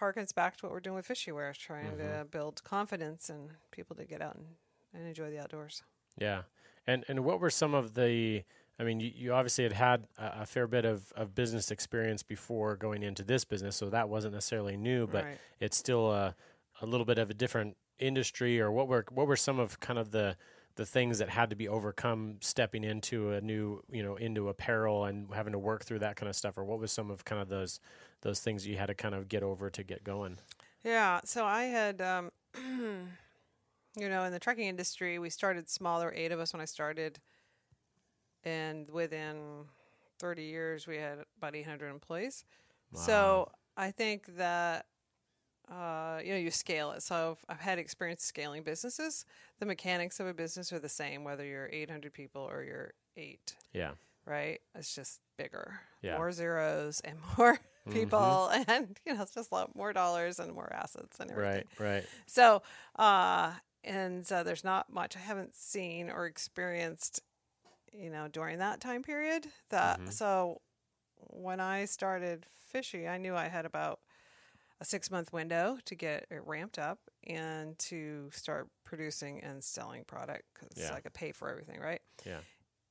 harkens 0.00 0.34
back 0.34 0.56
to 0.56 0.66
what 0.66 0.72
we're 0.72 0.80
doing 0.80 0.96
with 0.96 1.08
FisheWear, 1.08 1.56
trying 1.56 1.96
to 1.98 2.26
build 2.30 2.62
confidence 2.64 3.30
and 3.30 3.50
people 3.70 3.94
to 3.96 4.04
get 4.04 4.20
out 4.20 4.34
and, 4.34 4.46
and 4.92 5.06
enjoy 5.06 5.30
the 5.30 5.38
outdoors. 5.38 5.82
Yeah. 6.18 6.42
And 6.86 7.04
and 7.08 7.24
what 7.24 7.40
were 7.40 7.50
some 7.50 7.74
of 7.74 7.94
the 7.94 8.44
I 8.78 8.82
mean, 8.82 8.98
you, 9.00 9.12
you 9.14 9.32
obviously 9.32 9.64
had 9.64 9.72
had 9.72 10.06
a, 10.18 10.42
a 10.42 10.46
fair 10.46 10.66
bit 10.66 10.84
of, 10.84 11.12
of 11.12 11.34
business 11.34 11.70
experience 11.70 12.22
before 12.22 12.76
going 12.76 13.02
into 13.02 13.22
this 13.22 13.44
business, 13.44 13.76
so 13.76 13.88
that 13.90 14.08
wasn't 14.08 14.34
necessarily 14.34 14.76
new, 14.76 15.06
but 15.06 15.24
right. 15.24 15.38
it's 15.60 15.76
still 15.76 16.10
a, 16.10 16.34
a 16.80 16.86
little 16.86 17.06
bit 17.06 17.18
of 17.18 17.30
a 17.30 17.34
different 17.34 17.76
industry. 17.98 18.60
Or 18.60 18.72
what 18.72 18.88
were 18.88 19.04
what 19.10 19.26
were 19.26 19.36
some 19.36 19.58
of 19.58 19.78
kind 19.80 19.98
of 19.98 20.10
the 20.10 20.36
the 20.76 20.86
things 20.86 21.18
that 21.18 21.28
had 21.28 21.50
to 21.50 21.56
be 21.56 21.68
overcome 21.68 22.38
stepping 22.40 22.82
into 22.84 23.30
a 23.30 23.40
new 23.40 23.82
you 23.90 24.02
know 24.02 24.16
into 24.16 24.48
apparel 24.48 25.04
and 25.04 25.28
having 25.32 25.52
to 25.52 25.58
work 25.58 25.84
through 25.84 26.00
that 26.00 26.16
kind 26.16 26.28
of 26.28 26.36
stuff, 26.36 26.58
or 26.58 26.64
what 26.64 26.78
was 26.78 26.92
some 26.92 27.10
of 27.10 27.24
kind 27.24 27.40
of 27.40 27.48
those 27.48 27.80
those 28.22 28.40
things 28.40 28.66
you 28.66 28.76
had 28.76 28.86
to 28.86 28.94
kind 28.94 29.14
of 29.14 29.28
get 29.28 29.42
over 29.42 29.70
to 29.70 29.82
get 29.82 30.04
going? 30.04 30.38
Yeah, 30.82 31.20
so 31.24 31.46
I 31.46 31.64
had, 31.64 32.02
um, 32.02 32.30
you 33.96 34.08
know, 34.08 34.24
in 34.24 34.32
the 34.32 34.38
trucking 34.38 34.66
industry, 34.66 35.18
we 35.18 35.30
started 35.30 35.68
small. 35.70 35.98
There 35.98 36.08
were 36.08 36.14
eight 36.14 36.30
of 36.30 36.38
us 36.38 36.52
when 36.52 36.60
I 36.60 36.66
started, 36.66 37.18
and 38.44 38.90
within 38.90 39.64
30 40.18 40.42
years, 40.42 40.86
we 40.86 40.96
had 40.98 41.20
about 41.38 41.56
800 41.56 41.88
employees. 41.88 42.44
So 42.92 43.50
I 43.76 43.90
think 43.90 44.36
that, 44.36 44.86
uh, 45.70 46.20
you 46.24 46.32
know, 46.32 46.38
you 46.38 46.50
scale 46.50 46.92
it. 46.92 47.02
So 47.02 47.36
I've, 47.48 47.56
I've 47.56 47.60
had 47.60 47.78
experience 47.78 48.24
scaling 48.24 48.62
businesses. 48.62 49.24
The 49.58 49.66
mechanics 49.66 50.20
of 50.20 50.26
a 50.26 50.34
business 50.34 50.72
are 50.72 50.78
the 50.78 50.88
same, 50.88 51.24
whether 51.24 51.44
you're 51.44 51.68
800 51.72 52.12
people 52.12 52.42
or 52.42 52.62
you're 52.62 52.94
eight, 53.16 53.56
yeah, 53.72 53.92
right? 54.26 54.60
It's 54.74 54.94
just 54.94 55.20
bigger, 55.36 55.80
Yeah. 56.02 56.16
more 56.16 56.32
zeros 56.32 57.00
and 57.00 57.18
more 57.38 57.58
Mhm. 57.86 57.94
people, 57.94 58.48
and 58.68 58.98
you 59.06 59.14
know, 59.14 59.22
it's 59.22 59.34
just 59.34 59.50
a 59.50 59.54
lot 59.54 59.76
more 59.76 59.92
dollars 59.92 60.38
and 60.38 60.52
more 60.52 60.72
assets 60.72 61.20
and 61.20 61.30
everything. 61.30 61.64
right, 61.64 61.66
right, 61.78 62.08
So, 62.26 62.62
uh, 62.96 63.54
and 63.84 64.26
so 64.26 64.42
there's 64.42 64.64
not 64.64 64.92
much 64.92 65.16
I 65.16 65.20
haven't 65.20 65.54
seen 65.54 66.10
or 66.10 66.26
experienced, 66.26 67.20
you 67.92 68.10
know, 68.10 68.28
during 68.28 68.58
that 68.58 68.80
time 68.80 69.02
period. 69.02 69.46
That 69.70 70.00
Mhm. 70.00 70.12
so 70.12 70.60
when 71.16 71.60
I 71.60 71.84
started 71.86 72.46
Fishy, 72.66 73.08
I 73.08 73.18
knew 73.18 73.34
I 73.36 73.48
had 73.48 73.66
about 73.66 74.00
a 74.80 74.84
six 74.84 75.10
month 75.10 75.32
window 75.32 75.78
to 75.84 75.94
get 75.94 76.26
it 76.30 76.42
ramped 76.44 76.78
up 76.78 76.98
and 77.26 77.78
to 77.78 78.28
start 78.32 78.68
producing 78.84 79.40
and 79.40 79.62
selling 79.64 80.04
product 80.04 80.42
because 80.54 80.76
Yeah. 80.76 80.92
like 80.92 81.06
a 81.06 81.10
pay 81.10 81.32
for 81.32 81.48
everything, 81.48 81.80
right? 81.80 82.02
Yeah. 82.26 82.40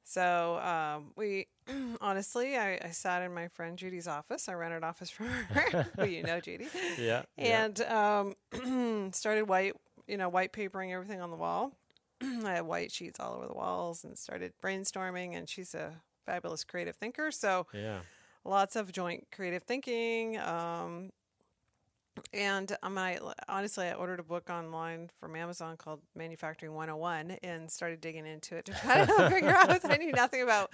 So 0.05 0.57
um, 0.59 1.11
we 1.15 1.47
honestly, 2.01 2.57
I, 2.57 2.79
I 2.83 2.89
sat 2.91 3.21
in 3.21 3.33
my 3.33 3.47
friend 3.47 3.77
Judy's 3.77 4.07
office. 4.07 4.49
I 4.49 4.53
rented 4.53 4.83
office 4.83 5.09
from 5.09 5.27
her, 5.27 6.05
you 6.05 6.23
know, 6.23 6.39
Judy 6.39 6.67
yeah, 6.97 7.23
yeah. 7.37 7.65
and 7.65 7.81
um, 7.81 9.11
started 9.13 9.47
white, 9.47 9.75
you 10.07 10.17
know, 10.17 10.29
white 10.29 10.51
papering 10.51 10.91
everything 10.91 11.21
on 11.21 11.29
the 11.31 11.37
wall. 11.37 11.71
I 12.21 12.51
had 12.55 12.65
white 12.65 12.91
sheets 12.91 13.19
all 13.19 13.35
over 13.35 13.47
the 13.47 13.53
walls 13.53 14.03
and 14.03 14.17
started 14.17 14.53
brainstorming. 14.61 15.35
And 15.37 15.47
she's 15.49 15.73
a 15.73 16.01
fabulous 16.25 16.63
creative 16.63 16.95
thinker, 16.95 17.31
so 17.31 17.67
yeah. 17.73 17.99
lots 18.45 18.75
of 18.75 18.91
joint 18.91 19.27
creative 19.33 19.63
thinking. 19.63 20.37
Um, 20.37 21.11
and 22.33 22.75
um, 22.83 22.97
I 22.97 23.19
honestly, 23.47 23.87
I 23.87 23.93
ordered 23.93 24.19
a 24.19 24.23
book 24.23 24.49
online 24.49 25.09
from 25.19 25.35
Amazon 25.35 25.77
called 25.77 26.01
Manufacturing 26.15 26.73
101 26.73 27.37
and 27.43 27.69
started 27.71 28.01
digging 28.01 28.25
into 28.25 28.55
it 28.55 28.65
to 28.65 28.73
try 28.83 29.05
to 29.05 29.29
figure 29.29 29.49
out. 29.49 29.83
I 29.83 29.97
knew 29.97 30.11
nothing 30.11 30.41
about 30.41 30.71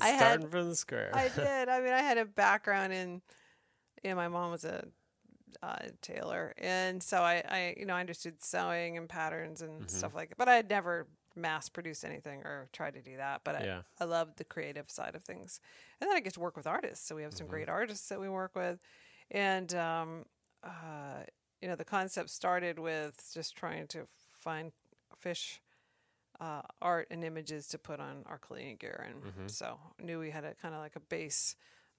I 0.00 0.08
had- 0.08 0.18
Starting 0.18 0.48
from 0.48 0.68
the 0.70 0.76
square. 0.76 1.10
I 1.14 1.28
did. 1.34 1.68
I 1.68 1.80
mean, 1.80 1.92
I 1.92 2.02
had 2.02 2.18
a 2.18 2.24
background 2.24 2.92
in, 2.92 3.22
you 4.02 4.10
know, 4.10 4.16
my 4.16 4.28
mom 4.28 4.50
was 4.50 4.64
a 4.64 4.86
uh, 5.62 5.76
tailor, 6.00 6.54
and 6.58 7.02
so 7.02 7.22
I, 7.22 7.42
I, 7.48 7.74
you 7.78 7.84
know, 7.84 7.94
I 7.94 8.00
understood 8.00 8.42
sewing 8.42 8.96
and 8.96 9.08
patterns 9.08 9.62
and 9.62 9.82
Mhm. 9.82 9.90
stuff 9.90 10.14
like 10.14 10.30
that. 10.30 10.38
But 10.38 10.48
I 10.48 10.54
had 10.56 10.70
never 10.70 11.06
mass 11.36 11.68
produced 11.68 12.04
anything 12.04 12.40
or 12.40 12.68
tried 12.72 12.94
to 12.94 13.02
do 13.02 13.16
that. 13.16 13.42
But 13.44 13.56
I, 13.56 13.64
yeah, 13.64 13.82
I 14.00 14.04
love 14.04 14.36
the 14.36 14.44
creative 14.44 14.90
side 14.90 15.14
of 15.14 15.22
things, 15.22 15.60
and 16.00 16.08
then 16.08 16.16
I 16.16 16.20
get 16.20 16.34
to 16.34 16.40
work 16.40 16.56
with 16.56 16.66
artists. 16.66 17.06
So 17.06 17.14
we 17.16 17.22
have 17.22 17.32
some 17.34 17.46
Mhm. 17.46 17.50
great 17.50 17.68
artists 17.68 18.08
that 18.08 18.20
we 18.20 18.28
work 18.28 18.54
with, 18.54 18.80
and 19.30 19.74
um, 19.74 20.24
uh, 20.62 21.24
you 21.60 21.68
know, 21.68 21.76
the 21.76 21.84
concept 21.84 22.30
started 22.30 22.78
with 22.78 23.30
just 23.34 23.56
trying 23.56 23.86
to 23.88 24.06
find 24.38 24.72
fish. 25.18 25.60
Uh, 26.38 26.62
art 26.80 27.06
and 27.10 27.22
images 27.22 27.66
to 27.68 27.76
put 27.76 28.00
on 28.00 28.22
our 28.24 28.38
cleaning 28.38 28.76
gear, 28.76 29.04
and 29.06 29.22
Mhm. 29.22 29.50
so 29.50 29.78
knew 29.98 30.18
we 30.18 30.30
had 30.30 30.42
a 30.42 30.54
kind 30.54 30.74
of 30.74 30.80
like 30.80 30.96
a 30.96 31.00
base 31.00 31.54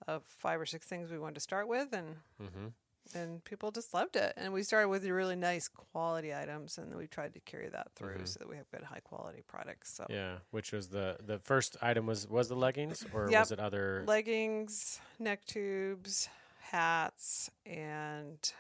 of 0.08 0.26
five 0.26 0.60
or 0.60 0.66
six 0.66 0.88
things 0.88 1.12
we 1.12 1.20
wanted 1.20 1.36
to 1.36 1.42
start 1.42 1.68
with, 1.68 1.94
and 1.94 2.16
mm-hmm. 2.42 2.70
and 3.14 3.44
people 3.44 3.70
just 3.70 3.94
loved 3.94 4.16
it. 4.16 4.34
And 4.38 4.52
we 4.52 4.64
started 4.64 4.88
with 4.90 5.06
really 5.06 5.36
nice 5.36 5.68
quality 5.68 6.34
items, 6.34 6.80
and 6.80 6.96
we 6.96 7.06
tried 7.06 7.34
to 7.36 7.40
carry 7.42 7.70
that 7.70 7.94
through 7.94 8.18
Mhm. 8.18 8.28
so 8.28 8.40
that 8.40 8.48
we 8.50 8.56
have 8.58 8.68
good 8.72 8.82
high 8.82 9.02
quality 9.02 9.44
products. 9.44 9.94
So 9.94 10.08
Yeah, 10.10 10.40
which 10.50 10.72
was 10.72 10.88
the 10.90 11.18
the 11.20 11.38
first 11.38 11.78
item 11.80 12.08
was 12.08 12.28
was 12.28 12.48
the 12.50 12.56
leggings 12.56 13.06
or 13.14 13.30
Yep. 13.30 13.40
was 13.42 13.52
it 13.52 13.60
other? 13.60 14.04
leggings, 14.08 15.00
neck 15.20 15.46
tubes, 15.46 16.30
hats, 16.72 17.50
and 17.66 18.54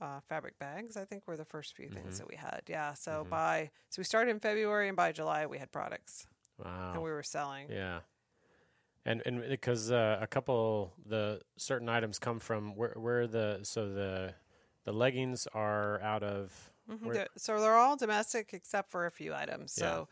uh, 0.00 0.20
fabric 0.28 0.58
bags. 0.58 0.96
I 0.96 1.04
think 1.04 1.26
were 1.28 1.36
the 1.36 1.44
first 1.44 1.76
few 1.76 1.88
things 1.88 2.14
Mhm. 2.16 2.18
that 2.18 2.28
we 2.28 2.34
had. 2.36 2.62
Yeah. 2.66 2.94
So 2.94 3.24
Mhm. 3.24 3.30
by 3.30 3.70
so 3.88 4.00
we 4.00 4.04
started 4.04 4.30
in 4.30 4.40
February, 4.40 4.88
and 4.88 4.96
by 4.96 5.12
July 5.12 5.46
we 5.46 5.58
had 5.58 5.70
products, 5.70 6.26
wow. 6.58 6.92
and 6.94 7.02
we 7.02 7.10
were 7.10 7.22
selling. 7.22 7.70
Yeah. 7.70 8.00
And 9.04 9.22
and 9.26 9.40
because 9.48 9.90
uh, 9.90 10.18
a 10.20 10.26
couple 10.26 10.92
the 11.06 11.40
certain 11.56 11.88
items 11.88 12.18
come 12.18 12.38
from 12.40 12.74
where 12.76 12.94
where 12.96 13.26
the 13.26 13.60
so 13.62 13.88
the 13.92 14.34
the 14.84 14.92
leggings 14.92 15.46
are 15.54 16.00
out 16.02 16.22
of 16.22 16.70
Mhm, 16.90 17.00
Where- 17.02 17.14
they're- 17.14 17.28
so 17.36 17.60
they're 17.60 17.76
all 17.76 17.96
domestic 17.96 18.52
except 18.52 18.90
for 18.90 19.06
a 19.06 19.10
few 19.12 19.32
items. 19.32 19.72
So 19.72 20.08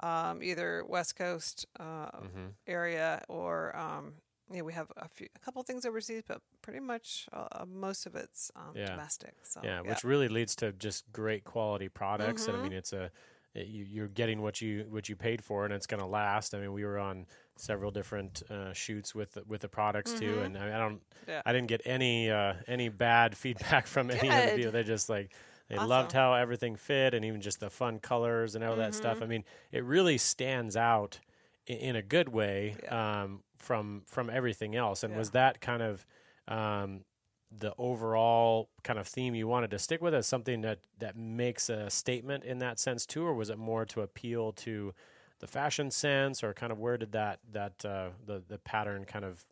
um, 0.00 0.42
either 0.42 0.82
West 0.86 1.14
Coast 1.16 1.66
uh, 1.78 2.10
mhm. 2.20 2.54
area 2.66 3.22
or 3.28 3.76
um, 3.76 4.14
yeah, 4.52 4.62
we 4.62 4.72
have 4.72 4.90
a 4.96 5.08
few, 5.08 5.28
a 5.34 5.38
couple 5.38 5.62
things 5.62 5.84
overseas, 5.84 6.22
but 6.26 6.40
pretty 6.62 6.80
much 6.80 7.28
uh, 7.32 7.64
most 7.66 8.06
of 8.06 8.14
it's 8.14 8.50
um, 8.56 8.72
Yeah. 8.74 8.86
domestic. 8.86 9.34
So 9.42 9.60
yeah, 9.64 9.80
which 9.80 10.04
really 10.04 10.28
leads 10.28 10.54
to 10.56 10.72
just 10.72 11.10
great 11.12 11.44
quality 11.44 11.88
products. 11.88 12.46
And 12.46 12.56
I 12.56 12.60
Mhm. 12.60 12.62
mean, 12.64 12.72
it's 12.72 12.92
a 12.92 13.10
it- 13.54 13.68
you, 13.68 13.84
you're 13.84 14.08
getting 14.08 14.42
what 14.42 14.60
you 14.60 14.84
what 14.90 15.08
you 15.08 15.16
paid 15.16 15.42
for, 15.42 15.64
and 15.64 15.72
it's 15.72 15.86
going 15.86 16.00
to 16.00 16.06
last. 16.06 16.54
I 16.54 16.58
mean, 16.58 16.72
we 16.74 16.84
were 16.84 16.98
on 16.98 17.26
several 17.56 17.90
different 17.90 18.42
uh, 18.50 18.72
shoots 18.74 19.14
with 19.14 19.32
the- 19.32 19.44
with 19.44 19.62
the 19.62 19.68
products 19.68 20.12
too, 20.12 20.34
Mhm. 20.36 20.44
and 20.44 20.58
I, 20.58 20.76
I 20.76 20.78
don't 20.78 21.00
Yeah. 21.26 21.40
I 21.46 21.52
didn't 21.54 21.68
get 21.68 21.80
any 21.86 22.30
uh, 22.30 22.54
any 22.66 22.90
bad 22.90 23.34
feedback 23.82 23.86
from 23.86 24.10
any 24.10 24.28
of 24.28 24.50
the 24.50 24.56
people. 24.56 24.72
They 24.72 24.82
just 24.84 25.08
like 25.08 25.32
they 25.68 25.78
loved 25.78 26.12
how 26.12 26.34
everything 26.34 26.76
fit, 26.76 27.14
and 27.14 27.24
even 27.24 27.40
just 27.40 27.58
the 27.58 27.70
fun 27.70 27.98
colors 27.98 28.54
and 28.54 28.62
all 28.62 28.76
that 28.76 28.94
stuff. 28.94 29.18
Mhm. 29.18 29.22
I 29.22 29.26
mean, 29.26 29.44
it 29.72 29.82
really 29.84 30.18
stands 30.18 30.76
out 30.76 31.18
in, 31.66 31.96
a 31.96 32.02
good 32.02 32.28
way 32.28 32.76
um, 32.88 33.42
from 33.58 34.02
from 34.06 34.30
everything 34.30 34.76
else. 34.76 35.02
And 35.02 35.12
Yeah. 35.12 35.18
was 35.18 35.30
that 35.30 35.60
kind 35.60 35.82
of 35.82 36.06
um, 36.48 37.04
the 37.50 37.72
overall 37.78 38.68
kind 38.82 38.98
of 38.98 39.06
theme 39.06 39.34
you 39.34 39.46
wanted 39.48 39.70
to 39.70 39.78
stick 39.78 40.00
with 40.02 40.14
as 40.14 40.26
something 40.26 40.60
that 40.62 40.80
that 40.98 41.16
makes 41.16 41.68
a 41.68 41.90
statement 41.90 42.44
in 42.44 42.58
that 42.58 42.78
sense 42.78 43.06
too, 43.06 43.24
or 43.24 43.34
was 43.34 43.50
it 43.50 43.58
more 43.58 43.84
to 43.86 44.00
appeal 44.02 44.52
to 44.52 44.94
the 45.38 45.46
fashion 45.46 45.90
sense, 45.90 46.42
or 46.42 46.52
kind 46.54 46.72
of 46.72 46.78
where 46.78 46.96
did 46.96 47.12
that 47.12 47.40
that 47.52 47.84
uh, 47.84 48.08
the 48.24 48.42
the 48.48 48.58
pattern 48.58 49.04
kind 49.04 49.24
of 49.24 49.44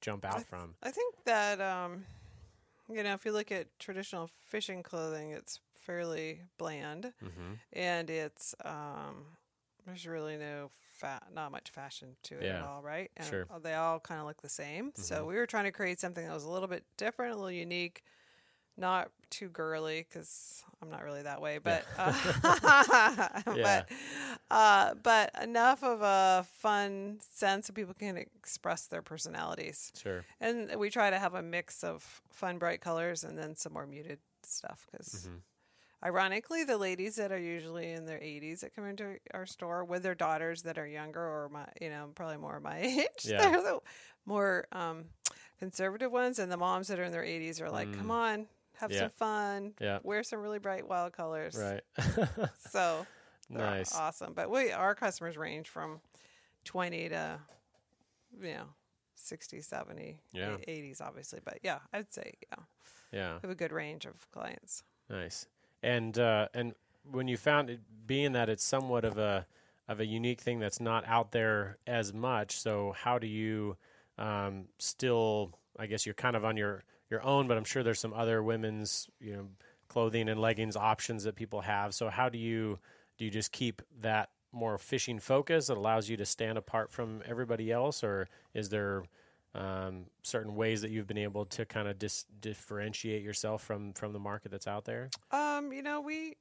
jump 0.00 0.24
out 0.24 0.36
th- 0.36 0.46
from? 0.46 0.74
I 0.82 0.90
think 0.90 1.14
that 1.24 1.60
um, 1.60 2.04
you 2.92 3.02
know 3.02 3.14
if 3.14 3.24
you 3.24 3.32
look 3.32 3.50
at 3.52 3.66
traditional 3.78 4.28
fishing 4.48 4.82
clothing, 4.82 5.30
it's 5.30 5.60
fairly 5.72 6.42
bland, 6.58 7.12
Mm-hmm. 7.24 7.54
and 7.72 8.10
it's 8.10 8.54
um, 8.64 9.24
there's 9.90 10.06
really 10.06 10.36
no 10.36 10.70
fa- 10.92 11.22
not 11.34 11.50
much 11.52 11.70
fashion 11.70 12.16
to 12.24 12.36
it 12.36 12.44
at 12.46 12.62
all, 12.62 12.82
right? 12.82 13.10
And 13.16 13.26
Sure. 13.28 13.46
They 13.62 13.74
all 13.74 14.00
kind 14.00 14.20
of 14.20 14.26
look 14.26 14.40
the 14.42 14.48
same. 14.48 14.92
So 14.94 15.24
Mhm. 15.24 15.26
we 15.28 15.34
were 15.36 15.46
trying 15.46 15.64
to 15.64 15.72
create 15.72 15.98
something 16.00 16.24
that 16.26 16.32
was 16.32 16.44
a 16.44 16.50
little 16.50 16.68
bit 16.68 16.84
different, 16.96 17.32
a 17.32 17.36
little 17.36 17.50
unique, 17.50 18.02
not 18.76 19.10
too 19.30 19.48
girly 19.48 20.06
because 20.08 20.62
I'm 20.80 20.88
not 20.90 21.02
really 21.04 21.22
that 21.22 21.40
way, 21.40 21.58
but 21.58 21.84
uh, 21.98 22.12
Yeah. 23.56 23.84
but 23.86 23.90
uh, 24.50 24.94
but 24.94 25.30
enough 25.42 25.82
of 25.82 26.02
a 26.02 26.46
fun 26.58 27.18
sense 27.20 27.66
so 27.66 27.72
people 27.72 27.94
can 27.94 28.16
express 28.16 28.86
their 28.86 29.02
personalities. 29.02 29.92
Sure. 29.96 30.24
And 30.40 30.74
we 30.76 30.90
try 30.90 31.10
to 31.10 31.18
have 31.18 31.34
a 31.34 31.42
mix 31.42 31.84
of 31.84 32.22
fun, 32.30 32.58
bright 32.58 32.80
colors 32.80 33.24
and 33.24 33.36
then 33.38 33.54
some 33.56 33.72
more 33.72 33.86
muted 33.86 34.18
stuff 34.42 34.86
because, 34.90 35.28
Mhm. 35.28 35.40
Ironically, 36.04 36.64
the 36.64 36.78
ladies 36.78 37.16
that 37.16 37.32
are 37.32 37.38
usually 37.38 37.92
in 37.92 38.06
their 38.06 38.18
80s 38.18 38.60
that 38.60 38.74
come 38.74 38.86
into 38.86 39.16
our 39.34 39.46
store 39.46 39.84
with 39.84 40.02
their 40.02 40.14
daughters 40.14 40.62
that 40.62 40.78
are 40.78 40.86
younger 40.86 41.20
or 41.20 41.48
my, 41.50 41.66
you 41.80 41.90
know, 41.90 42.10
probably 42.14 42.36
more 42.38 42.60
my 42.60 42.78
age, 42.82 43.06
Yeah. 43.24 43.38
they're 43.50 43.62
the 43.62 43.80
more 44.26 44.66
um, 44.72 45.04
conservative 45.58 46.10
ones, 46.12 46.38
and 46.38 46.50
the 46.50 46.56
moms 46.56 46.88
that 46.88 46.98
are 46.98 47.04
in 47.04 47.12
their 47.12 47.24
80s 47.24 47.60
are 47.60 47.70
like, 47.70 47.88
Mm. 47.88 47.98
"Come 47.98 48.10
on, 48.10 48.48
have 48.78 48.90
Yeah. 48.92 49.00
some 49.00 49.10
fun, 49.10 49.74
Yeah. 49.80 49.98
wear 50.02 50.22
some 50.22 50.40
really 50.40 50.58
bright, 50.58 50.86
wild 50.86 51.12
colors." 51.12 51.56
Right. 51.58 51.82
So 52.70 53.06
nice. 53.48 53.94
awesome. 53.94 54.32
But 54.34 54.50
we 54.50 54.70
our 54.72 54.94
customers 54.94 55.36
range 55.36 55.68
from 55.68 56.00
20 56.64 57.08
to 57.10 57.40
you 58.40 58.54
know 58.54 58.66
60, 59.16 59.60
70, 59.60 60.18
Yeah. 60.32 60.56
80s 60.68 61.00
obviously, 61.00 61.40
but 61.44 61.58
yeah, 61.62 61.80
I'd 61.92 62.12
say 62.12 62.34
yeah. 62.50 62.64
Yeah. 63.12 63.34
We 63.36 63.40
have 63.42 63.50
a 63.50 63.54
good 63.56 63.72
range 63.72 64.06
of 64.06 64.30
clients. 64.30 64.84
Nice. 65.08 65.46
And 65.82 66.18
uh, 66.18 66.48
and 66.54 66.74
when 67.10 67.28
you 67.28 67.36
found 67.36 67.70
it, 67.70 67.80
being 68.06 68.32
that 68.32 68.48
it's 68.48 68.64
somewhat 68.64 69.04
of 69.04 69.18
a 69.18 69.46
of 69.88 70.00
a 70.00 70.06
unique 70.06 70.40
thing 70.40 70.60
that's 70.60 70.80
not 70.80 71.06
out 71.06 71.32
there 71.32 71.78
as 71.86 72.12
much, 72.12 72.58
so 72.60 72.94
how 72.96 73.18
do 73.18 73.26
you 73.26 73.76
um, 74.18 74.66
still? 74.78 75.58
I 75.78 75.86
guess 75.86 76.04
you're 76.04 76.14
kind 76.14 76.36
of 76.36 76.44
on 76.44 76.56
your 76.56 76.84
your 77.10 77.24
own, 77.24 77.48
but 77.48 77.56
I'm 77.56 77.64
sure 77.64 77.82
there's 77.82 78.00
some 78.00 78.12
other 78.12 78.42
women's 78.42 79.08
you 79.20 79.32
know 79.32 79.48
clothing 79.88 80.28
and 80.28 80.40
leggings 80.40 80.76
options 80.76 81.24
that 81.24 81.34
people 81.34 81.62
have. 81.62 81.94
So 81.94 82.08
how 82.10 82.28
do 82.28 82.38
you 82.38 82.78
do 83.18 83.24
you 83.24 83.30
just 83.30 83.52
keep 83.52 83.82
that 84.00 84.30
more 84.52 84.78
fishing 84.78 85.18
focus 85.18 85.68
that 85.68 85.76
allows 85.76 86.08
you 86.08 86.16
to 86.16 86.26
stand 86.26 86.58
apart 86.58 86.90
from 86.90 87.22
everybody 87.26 87.70
else, 87.70 88.02
or 88.02 88.28
is 88.54 88.68
there 88.68 89.04
um, 89.54 90.06
certain 90.22 90.54
ways 90.54 90.80
that 90.82 90.90
you've 90.90 91.06
been 91.06 91.18
able 91.18 91.44
to 91.46 91.64
kind 91.64 91.88
of 91.88 91.98
dis- 91.98 92.26
differentiate 92.40 93.22
yourself 93.22 93.62
from 93.62 93.92
from 93.94 94.12
the 94.12 94.18
market 94.20 94.50
that's 94.50 94.66
out 94.66 94.84
there? 94.84 95.10
Um, 95.30 95.72
you 95.72 95.82
know, 95.82 96.00
we 96.00 96.36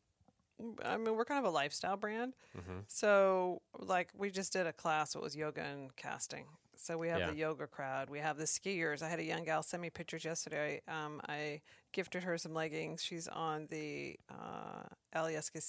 I 0.84 0.98
mean, 0.98 1.16
we're 1.16 1.26
kind 1.26 1.40
of 1.40 1.46
a 1.52 1.54
lifestyle 1.56 1.96
brand. 1.96 2.34
Mm-hmm. 2.58 2.80
So, 2.88 3.62
like, 3.78 4.10
we 4.14 4.30
just 4.30 4.52
did 4.52 4.68
a 4.68 4.74
class. 4.74 5.16
It 5.16 5.22
was 5.22 5.34
yoga 5.36 5.62
and 5.62 5.96
casting. 5.96 6.46
So 6.76 6.98
we 6.98 7.08
have 7.10 7.20
Yeah. 7.20 7.30
the 7.32 7.36
yoga 7.38 7.66
crowd. 7.68 8.10
We 8.10 8.20
have 8.20 8.38
the 8.38 8.44
skiers. 8.46 9.02
I 9.02 9.10
had 9.10 9.20
a 9.20 9.24
young 9.24 9.44
gal 9.46 9.64
send 9.64 9.82
me 9.82 9.90
pictures 9.90 10.26
yesterday. 10.26 10.82
Um, 10.88 11.22
I 11.28 11.62
gifted 11.94 12.24
her 12.24 12.38
some 12.38 12.54
leggings. 12.54 13.02
She's 13.04 13.28
on 13.28 13.68
the 13.70 14.18
uh, 14.30 14.84
Alyeska 15.16 15.62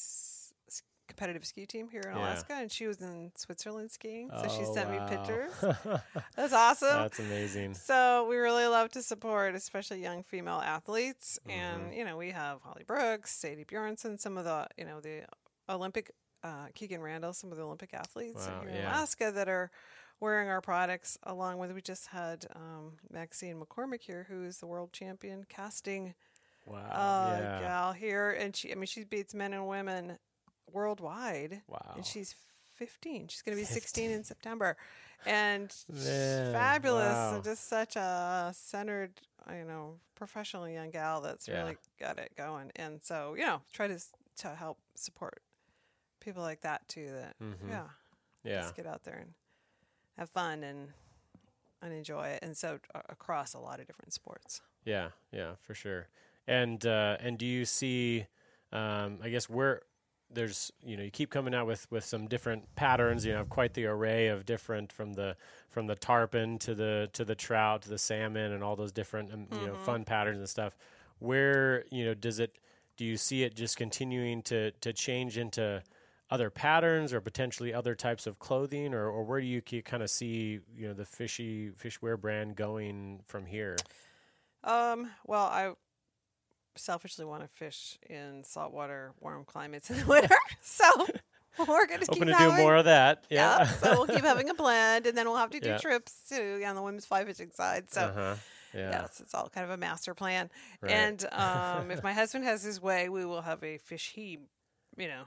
competitive 1.20 1.44
ski 1.44 1.66
team 1.66 1.88
here 1.90 2.00
in 2.00 2.16
Yeah. 2.16 2.18
Alaska, 2.22 2.54
and 2.54 2.72
she 2.72 2.86
was 2.86 3.00
in 3.02 3.30
Switzerland 3.36 3.90
skiing. 3.90 4.30
So 4.42 4.48
she 4.48 4.62
Oh, 4.64 4.74
sent 4.74 4.88
wow. 4.88 5.06
me 5.08 5.16
pictures. 5.16 5.52
That's 6.36 6.52
awesome. 6.54 6.88
That's 7.02 7.18
amazing. 7.18 7.74
So 7.74 8.26
we 8.28 8.36
really 8.36 8.66
love 8.66 8.90
to 8.92 9.02
support, 9.02 9.54
especially 9.54 10.00
young 10.00 10.22
female 10.22 10.60
athletes, 10.64 11.38
Mm-hmm. 11.46 11.58
and 11.60 11.94
you 11.94 12.04
know 12.04 12.16
we 12.16 12.30
have 12.30 12.62
Holly 12.62 12.84
Brooks, 12.86 13.32
Sadie 13.32 13.64
Bjornsen, 13.64 14.18
some 14.18 14.38
of 14.38 14.44
the 14.44 14.66
you 14.78 14.84
know 14.86 15.00
the 15.00 15.24
Olympic, 15.68 16.10
uh, 16.42 16.66
Kikkan 16.74 17.02
Randall, 17.02 17.32
some 17.34 17.52
of 17.52 17.58
the 17.58 17.64
Olympic 17.64 17.92
athletes 17.92 18.46
Wow, 18.46 18.60
here 18.62 18.70
in. 18.70 18.84
Alaska 18.86 19.30
that 19.34 19.48
are 19.48 19.70
wearing 20.20 20.48
our 20.48 20.60
products. 20.62 21.18
Along 21.24 21.58
with 21.58 21.72
we 21.72 21.82
just 21.82 22.06
had 22.08 22.46
um, 22.56 22.92
Maxine 23.10 23.60
McCormick 23.60 24.02
here, 24.02 24.26
who 24.30 24.44
is 24.44 24.58
the 24.58 24.66
world 24.66 24.92
champion 24.94 25.44
casting 25.48 26.14
Wow. 26.66 26.78
uh, 26.90 27.38
yeah. 27.40 27.60
gal 27.60 27.92
here, 27.92 28.30
and 28.30 28.54
she 28.56 28.72
I 28.72 28.74
mean 28.74 28.86
she 28.86 29.04
beats 29.04 29.34
men 29.34 29.52
and 29.52 29.66
women 29.68 30.18
worldwide 30.72 31.62
Wow. 31.68 31.92
and 31.96 32.04
she's 32.06 32.34
15. 32.76 33.28
She's 33.28 33.42
going 33.42 33.56
to 33.56 33.60
be 33.60 33.66
16 33.66 34.10
in 34.10 34.24
September. 34.24 34.76
And 35.26 35.74
Man, 35.92 36.52
fabulous 36.52 37.12
wow. 37.14 37.34
and 37.34 37.44
just 37.44 37.68
such 37.68 37.96
a 37.96 38.52
centered, 38.54 39.20
you 39.50 39.64
know, 39.64 39.96
professional 40.14 40.68
young 40.68 40.90
gal 40.90 41.20
that's 41.20 41.46
Yeah. 41.46 41.62
really 41.62 41.76
got 41.98 42.18
it 42.18 42.32
going. 42.36 42.72
And 42.76 43.02
so, 43.02 43.34
you 43.34 43.44
know, 43.44 43.60
try 43.72 43.86
to 43.88 43.98
to 44.38 44.54
help 44.54 44.78
support 44.94 45.42
people 46.20 46.42
like 46.42 46.62
that 46.62 46.88
too 46.88 47.10
that 47.12 47.38
Mhm. 47.38 47.68
yeah, 47.68 47.88
yeah. 48.44 48.60
just 48.62 48.74
get 48.76 48.86
out 48.86 49.02
there 49.04 49.16
and 49.16 49.34
have 50.16 50.30
fun 50.30 50.62
and 50.64 50.92
and 51.82 51.92
enjoy 51.92 52.28
it. 52.28 52.42
And 52.42 52.56
so 52.56 52.78
uh, 52.94 53.00
across 53.10 53.52
a 53.54 53.58
lot 53.58 53.80
of 53.80 53.86
different 53.86 54.12
sports. 54.14 54.62
Yeah. 54.84 55.10
Yeah. 55.32 55.54
For 55.60 55.74
sure. 55.74 56.08
And 56.46 56.84
uh, 56.86 57.16
and 57.20 57.38
do 57.38 57.44
you 57.46 57.64
see? 57.66 58.26
Um, 58.72 59.18
I 59.22 59.28
guess 59.30 59.48
where 59.50 59.82
there's 60.32 60.72
you 60.84 60.96
know 60.96 61.02
you 61.02 61.10
keep 61.10 61.30
coming 61.30 61.54
out 61.54 61.66
with 61.66 61.90
with 61.90 62.04
some 62.04 62.26
different 62.26 62.74
patterns. 62.76 63.24
You 63.24 63.32
know, 63.32 63.44
quite 63.44 63.74
the 63.74 63.86
array 63.86 64.28
of 64.28 64.46
different 64.46 64.92
from 64.92 65.14
the 65.14 65.36
from 65.68 65.86
the 65.86 65.96
tarpon 65.96 66.58
to 66.60 66.74
the 66.74 67.10
to 67.12 67.24
the 67.24 67.34
trout 67.34 67.82
to 67.82 67.88
the 67.88 67.98
salmon 67.98 68.52
and 68.52 68.62
all 68.62 68.76
those 68.76 68.92
different 68.92 69.32
um, 69.32 69.46
you 69.52 69.66
know 69.66 69.74
Mm-hmm. 69.74 69.84
fun 69.84 70.04
patterns 70.04 70.38
and 70.38 70.48
stuff. 70.48 70.76
Where 71.18 71.84
you 71.90 72.04
know 72.04 72.14
does 72.14 72.38
it? 72.40 72.56
Do 72.96 73.04
you 73.04 73.16
see 73.16 73.42
it 73.42 73.54
just 73.54 73.76
continuing 73.76 74.42
to 74.42 74.70
to 74.72 74.92
change 74.92 75.36
into 75.38 75.82
other 76.30 76.48
patterns 76.48 77.12
or 77.12 77.20
potentially 77.20 77.74
other 77.74 77.96
types 77.96 78.24
of 78.26 78.38
clothing, 78.38 78.94
or, 78.94 79.08
or 79.08 79.24
where 79.24 79.40
do 79.40 79.46
you 79.46 79.60
kind 79.60 80.02
of 80.02 80.10
see 80.10 80.60
you 80.76 80.86
know 80.88 80.94
the 80.94 81.04
fishy 81.04 81.70
fishwear 81.70 82.18
brand 82.20 82.54
going 82.56 83.20
from 83.26 83.46
here? 83.46 83.76
Um, 84.62 85.10
well, 85.26 85.44
I 85.46 85.72
selfishly 86.80 87.24
want 87.24 87.42
to 87.42 87.48
fish 87.48 87.98
in 88.08 88.42
saltwater, 88.44 89.12
warm 89.20 89.44
climates 89.44 89.90
in 89.90 89.98
the 90.00 90.06
winter. 90.08 90.36
so 90.62 90.84
we're 91.68 91.86
going 91.86 92.00
to 92.00 92.06
keep 92.06 92.20
to 92.20 92.24
do 92.26 92.32
having, 92.32 92.56
more 92.64 92.76
of 92.76 92.84
that. 92.86 93.24
Yeah. 93.30 93.58
Yeah. 93.60 93.66
so 93.66 93.90
we'll 93.92 94.06
keep 94.06 94.24
having 94.24 94.48
a 94.50 94.54
blend, 94.54 95.06
and 95.06 95.16
then 95.16 95.26
we'll 95.26 95.36
have 95.38 95.50
to 95.50 95.60
do 95.60 95.68
Yeah. 95.70 95.78
trips 95.78 96.14
too 96.28 96.62
on 96.66 96.74
the 96.76 96.82
women's 96.82 97.06
fly 97.06 97.24
fishing 97.24 97.50
side. 97.52 97.90
So 97.92 98.00
uh-huh. 98.02 98.34
Yeah. 98.72 98.90
Yes, 99.02 99.20
it's 99.20 99.34
all 99.34 99.48
kind 99.48 99.64
of 99.64 99.70
a 99.72 99.76
master 99.76 100.14
plan. 100.14 100.48
Right. 100.80 100.92
And 100.92 101.26
um, 101.32 101.90
if 101.90 102.04
my 102.04 102.12
husband 102.12 102.44
has 102.44 102.62
his 102.62 102.80
way, 102.80 103.08
we 103.08 103.24
will 103.24 103.42
have 103.42 103.64
a 103.64 103.78
fish 103.78 104.12
he, 104.14 104.38
you 104.96 105.08
know, 105.08 105.22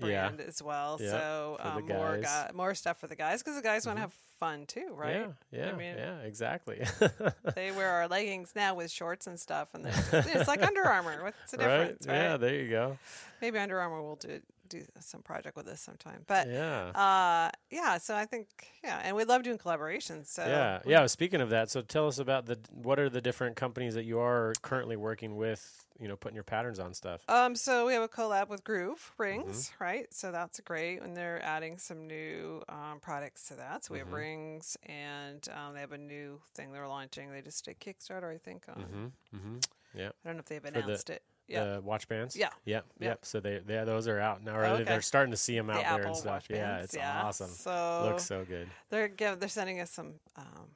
Yeah. 0.00 0.26
brand 0.28 0.40
as 0.40 0.60
well. 0.60 0.98
Yeah, 1.00 1.10
so 1.10 1.56
um, 1.60 1.86
more. 1.86 2.12
Mm-hmm. 2.14 2.22
guy, 2.22 2.50
more 2.54 2.74
stuff 2.74 2.98
for 2.98 3.06
the 3.06 3.14
guys 3.14 3.40
because 3.40 3.54
the 3.54 3.62
guys 3.62 3.86
want 3.86 3.98
to 3.98 4.00
have 4.00 4.14
fun 4.38 4.66
too, 4.66 4.92
right? 4.94 5.28
Yeah, 5.50 5.66
yeah, 5.66 5.72
mean- 5.76 5.96
yeah, 5.96 6.18
exactly. 6.20 6.80
They 7.54 7.70
wear 7.72 7.88
our 7.90 8.08
leggings 8.08 8.52
now 8.54 8.74
with 8.74 8.90
shorts 8.90 9.26
and 9.26 9.38
stuff, 9.38 9.68
and 9.74 9.84
just, 9.84 10.12
it's 10.12 10.48
like 10.48 10.62
Under 10.66 10.84
Armour. 10.84 11.24
What's 11.24 11.50
the 11.50 11.58
right? 11.58 11.78
difference, 11.78 12.06
right? 12.06 12.14
Yeah, 12.14 12.36
there 12.36 12.54
you 12.54 12.70
go. 12.70 12.98
Maybe 13.40 13.58
Under 13.58 13.80
Armour 13.80 14.02
will 14.02 14.16
do 14.16 14.40
do 14.68 14.82
some 15.00 15.22
project 15.22 15.56
with 15.56 15.66
us 15.68 15.80
sometime. 15.80 16.24
But 16.26 16.48
Yeah. 16.48 16.88
uh, 16.94 17.50
yeah, 17.70 17.98
so 17.98 18.14
I 18.14 18.24
think 18.26 18.48
yeah, 18.84 19.00
and 19.02 19.16
we 19.16 19.24
love 19.24 19.42
doing 19.42 19.58
collaborations. 19.58 20.26
So 20.26 20.44
yeah, 20.46 20.80
yeah. 20.86 21.06
Speaking 21.06 21.40
of 21.40 21.50
that, 21.50 21.70
so 21.70 21.80
tell 21.80 22.06
us 22.06 22.18
about 22.18 22.46
the 22.46 22.58
what 22.70 22.98
are 22.98 23.08
the 23.10 23.20
different 23.20 23.56
companies 23.56 23.94
that 23.94 24.04
you 24.04 24.18
are 24.18 24.52
currently 24.62 24.96
working 24.96 25.36
with? 25.36 25.84
You 26.00 26.06
know, 26.06 26.14
putting 26.14 26.36
your 26.36 26.44
patterns 26.44 26.78
on 26.78 26.94
stuff. 26.94 27.22
Um, 27.28 27.56
so 27.56 27.84
we 27.84 27.92
have 27.92 28.04
a 28.04 28.08
collab 28.08 28.48
with 28.48 28.62
Groove 28.62 29.12
Mm-hmm. 29.18 29.22
Rings, 29.22 29.72
right? 29.80 30.06
So 30.14 30.30
that's 30.30 30.60
great, 30.60 30.98
and 31.02 31.16
they're 31.16 31.42
adding 31.44 31.76
some 31.78 32.06
new 32.06 32.62
um, 32.68 33.00
products 33.00 33.48
to 33.48 33.54
that. 33.56 33.84
So 33.84 33.94
we 33.94 33.98
Mm-hmm. 34.00 34.08
have 34.08 34.14
rings, 34.14 34.76
and 34.86 35.44
um, 35.52 35.74
they 35.74 35.80
have 35.80 35.90
a 35.90 35.98
new 35.98 36.40
thing 36.54 36.70
they're 36.70 36.86
launching. 36.86 37.32
They 37.32 37.42
just 37.42 37.64
did 37.64 37.80
Kickstarter, 37.80 38.32
I 38.32 38.38
think. 38.38 38.66
On, 38.68 38.76
Mm-hmm. 38.82 39.36
Mm-hmm. 39.36 39.56
Yeah. 39.94 40.10
I 40.24 40.28
don't 40.28 40.36
know 40.36 40.40
if 40.40 40.46
they've 40.46 40.62
the- 40.62 40.68
announced 40.68 41.10
it. 41.10 41.22
Yeah, 41.48 41.64
The 41.76 41.80
watch 41.80 42.06
bands. 42.08 42.36
Yeah. 42.36 42.50
Yep. 42.66 42.84
Yeah. 43.00 43.08
Yep. 43.08 43.24
So 43.24 43.40
they, 43.40 43.58
they 43.58 43.82
those 43.84 44.06
are 44.06 44.20
out 44.20 44.44
now. 44.44 44.54
Or 44.56 44.64
Oh, 44.64 44.72
okay. 44.74 44.84
They're 44.84 45.00
starting 45.02 45.30
to 45.32 45.36
see 45.36 45.56
them 45.56 45.70
out 45.70 45.76
the 45.76 45.82
there 45.82 45.92
Apple 45.92 46.06
and 46.08 46.16
stuff. 46.16 46.44
Yeah, 46.50 46.56
bands. 46.76 46.84
it's 46.84 46.94
yeah. 46.96 47.22
awesome. 47.24 47.48
So 47.50 48.02
Looks 48.10 48.24
so 48.26 48.44
good. 48.44 48.68
they're 48.90 49.08
give, 49.08 49.40
they're 49.40 49.48
sending 49.48 49.80
us 49.80 49.90
some 49.90 50.14
um, 50.36 50.66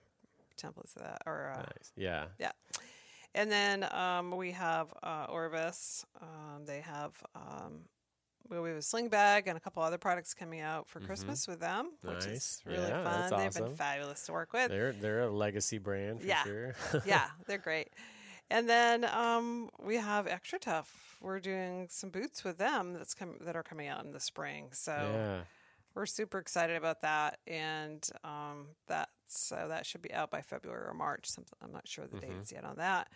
templates 0.56 0.96
of 0.96 1.02
that, 1.02 1.22
or 1.26 1.52
uh, 1.54 1.58
Nice. 1.58 1.92
Yeah. 1.96 2.24
And 3.34 3.50
then 3.50 3.86
um, 3.92 4.30
we 4.36 4.50
have 4.52 4.92
uh, 5.02 5.26
Orvis. 5.30 6.04
Um, 6.20 6.64
they 6.66 6.80
have 6.80 7.12
um, 7.34 7.80
well, 8.50 8.60
we 8.62 8.68
have 8.68 8.78
a 8.78 8.82
sling 8.82 9.08
bag 9.08 9.46
and 9.48 9.56
a 9.56 9.60
couple 9.60 9.82
other 9.82 9.96
products 9.96 10.34
coming 10.34 10.60
out 10.60 10.86
for 10.88 11.00
Christmas 11.00 11.48
with 11.48 11.58
them, 11.60 11.92
which 12.02 12.12
Mm-hmm. 12.16 12.28
Nice. 12.30 12.36
is 12.36 12.62
really 12.66 12.78
Yeah, 12.88 13.04
fun. 13.04 13.38
They've 13.40 13.46
awesome. 13.48 13.64
been 13.68 13.74
fabulous 13.76 14.26
to 14.26 14.32
work 14.32 14.52
with. 14.52 14.68
They're 14.70 14.92
they're 14.92 15.20
a 15.22 15.30
legacy 15.30 15.78
brand 15.78 16.20
for 16.20 16.26
Yeah. 16.26 16.42
sure. 16.44 16.74
yeah, 17.06 17.28
they're 17.46 17.56
great. 17.58 17.88
And 18.50 18.68
then 18.68 19.04
um, 19.04 19.70
we 19.82 19.96
have 19.96 20.26
XtraTuf. 20.26 20.86
We're 21.22 21.40
doing 21.40 21.86
some 21.90 22.10
boots 22.10 22.44
with 22.44 22.58
them 22.58 22.92
that's 22.94 23.14
com- 23.14 23.38
that 23.40 23.56
are 23.56 23.62
coming 23.62 23.88
out 23.88 24.04
in 24.04 24.12
the 24.12 24.20
spring. 24.20 24.68
So 24.72 24.92
yeah. 24.92 25.40
we're 25.94 26.04
super 26.06 26.38
excited 26.38 26.76
about 26.76 27.00
that, 27.02 27.38
and 27.46 28.06
um, 28.24 28.66
that's 28.88 29.10
so 29.28 29.66
that 29.68 29.86
should 29.86 30.02
be 30.02 30.12
out 30.12 30.30
by 30.30 30.42
February 30.42 30.86
or 30.86 30.92
March. 30.94 31.26
Something 31.26 31.56
I'm 31.62 31.72
not 31.72 31.88
sure 31.88 32.06
the 32.06 32.18
Mm-hmm. 32.18 32.38
dates 32.38 32.52
yet 32.52 32.64
on 32.64 32.76
that. 32.76 33.08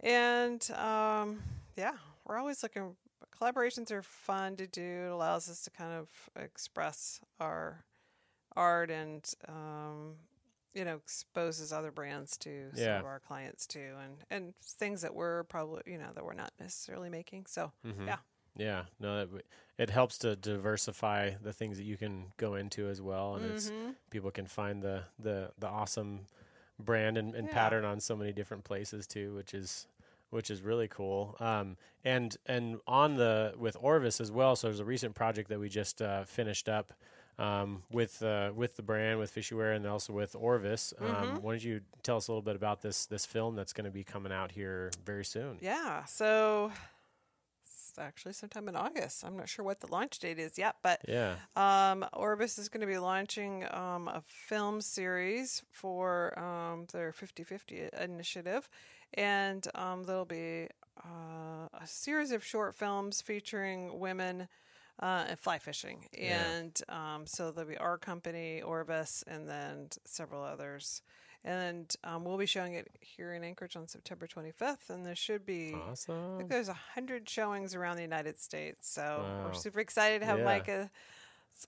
And 0.00 0.66
um, 0.72 1.42
yeah, 1.76 1.94
we're 2.24 2.38
always 2.38 2.62
looking. 2.62 2.96
Collaborations 3.38 3.90
are 3.90 4.02
fun 4.02 4.56
to 4.56 4.66
do. 4.66 5.06
It 5.06 5.10
allows 5.12 5.50
us 5.50 5.62
to 5.64 5.70
kind 5.70 5.92
of 5.92 6.08
express 6.42 7.20
our 7.40 7.84
art 8.56 8.90
and 8.90 9.28
um, 9.48 10.14
you 10.74 10.84
know 10.84 10.96
exposes 10.96 11.72
other 11.72 11.90
brands 11.90 12.36
to 12.38 12.70
some 12.74 12.82
Yeah. 12.84 13.00
of 13.00 13.04
our 13.06 13.20
clients 13.20 13.66
too, 13.66 13.94
and 14.02 14.16
and 14.30 14.54
things 14.62 15.02
that 15.02 15.14
we're 15.14 15.44
probably 15.44 15.82
you 15.86 15.98
know 15.98 16.10
that 16.14 16.24
we're 16.24 16.34
not 16.34 16.52
necessarily 16.60 17.08
making. 17.10 17.46
So 17.46 17.72
Mhm. 17.84 18.06
yeah. 18.06 18.16
Yeah. 18.56 18.84
No, 19.00 19.22
it, 19.22 19.46
it 19.78 19.90
helps 19.90 20.18
to 20.18 20.36
diversify 20.36 21.32
the 21.40 21.52
things 21.52 21.78
that 21.78 21.84
you 21.84 21.96
can 21.96 22.32
go 22.36 22.54
into 22.54 22.88
as 22.88 23.00
well, 23.00 23.34
and 23.36 23.50
it's 23.50 23.70
Mhm. 23.70 23.94
people 24.10 24.30
can 24.30 24.46
find 24.46 24.82
the 24.82 25.04
the 25.18 25.52
the 25.58 25.68
awesome 25.68 26.26
brand 26.78 27.16
and, 27.16 27.34
and 27.34 27.46
Yeah. 27.48 27.54
pattern 27.54 27.84
on 27.84 28.00
so 28.00 28.16
many 28.16 28.32
different 28.32 28.64
places 28.64 29.06
too, 29.06 29.34
which 29.34 29.54
is 29.54 29.86
which 30.30 30.50
is 30.50 30.62
really 30.62 30.88
cool. 30.88 31.36
Um, 31.40 31.76
and 32.04 32.36
and 32.46 32.80
on 32.86 33.16
the 33.16 33.54
with 33.56 33.76
Orvis 33.80 34.20
as 34.20 34.30
well. 34.32 34.56
So 34.56 34.68
there's 34.68 34.80
a 34.80 34.84
recent 34.84 35.14
project 35.14 35.48
that 35.50 35.60
we 35.60 35.68
just 35.68 36.00
uh, 36.02 36.24
finished 36.24 36.68
up 36.68 36.92
um, 37.38 37.82
with 37.90 38.22
uh, 38.22 38.50
with 38.54 38.76
the 38.76 38.82
brand 38.82 39.18
with 39.18 39.34
FisheWear 39.34 39.74
and 39.76 39.86
also 39.86 40.12
with 40.12 40.34
Orvis. 40.34 40.92
Um, 41.00 41.06
Mm-hmm. 41.06 41.36
Why 41.42 41.52
don't 41.52 41.64
you 41.64 41.80
tell 42.02 42.16
us 42.16 42.28
a 42.28 42.32
little 42.32 42.42
bit 42.42 42.56
about 42.56 42.82
this 42.82 43.06
this 43.06 43.24
film 43.26 43.54
that's 43.56 43.72
going 43.72 43.84
to 43.86 43.90
be 43.90 44.04
coming 44.04 44.32
out 44.32 44.52
here 44.52 44.90
very 45.04 45.24
soon? 45.24 45.58
Yeah, 45.60 46.04
so 46.04 46.70
it's 47.64 47.98
actually 47.98 48.32
sometime 48.34 48.68
in 48.68 48.76
August. 48.76 49.24
I'm 49.24 49.36
not 49.36 49.48
sure 49.48 49.64
what 49.64 49.80
the 49.80 49.86
launch 49.86 50.18
date 50.18 50.38
is 50.38 50.56
yet, 50.58 50.76
but 50.82 51.00
Yeah. 51.08 51.34
um, 51.56 52.04
Orvis 52.12 52.58
is 52.58 52.68
going 52.68 52.80
to 52.80 52.86
be 52.86 52.98
launching 52.98 53.64
um, 53.70 54.08
a 54.08 54.22
film 54.26 54.80
series 54.80 55.62
for 55.70 56.38
um, 56.38 56.86
their 56.92 57.12
50 57.12 57.44
50 57.44 57.88
initiative. 58.00 58.68
And 59.14 59.66
um, 59.74 60.04
there'll 60.04 60.24
be 60.24 60.68
uh, 61.04 61.68
a 61.78 61.86
series 61.86 62.32
of 62.32 62.42
short 62.44 62.74
films 62.74 63.20
featuring 63.20 63.98
women 64.00 64.48
uh, 65.00 65.24
and 65.28 65.38
fly 65.38 65.58
fishing. 65.58 66.06
Yeah. 66.16 66.42
And 66.42 66.80
um, 66.88 67.26
so 67.26 67.50
there'll 67.50 67.70
be 67.70 67.78
our 67.78 67.98
company, 67.98 68.62
Orvis, 68.62 69.24
and 69.26 69.48
then 69.48 69.88
several 70.04 70.42
others. 70.42 71.02
And 71.44 71.92
um, 72.04 72.24
we'll 72.24 72.38
be 72.38 72.46
showing 72.46 72.74
it 72.74 72.88
here 73.00 73.34
in 73.34 73.42
Anchorage 73.42 73.74
on 73.74 73.88
September 73.88 74.28
25th. 74.28 74.90
And 74.90 75.04
there 75.04 75.16
should 75.16 75.44
be 75.44 75.74
I 75.74 76.36
think 76.38 76.50
there's 76.50 76.68
a 76.68 76.78
hundred 76.94 77.28
showings 77.28 77.74
around 77.74 77.96
the 77.96 78.02
United 78.02 78.38
States, 78.40 78.88
so 78.88 79.24
Wow. 79.24 79.46
we're 79.46 79.54
super 79.54 79.80
excited 79.80 80.20
to 80.20 80.26
have 80.26 80.38
Yeah. 80.38 80.44
Micah 80.44 80.90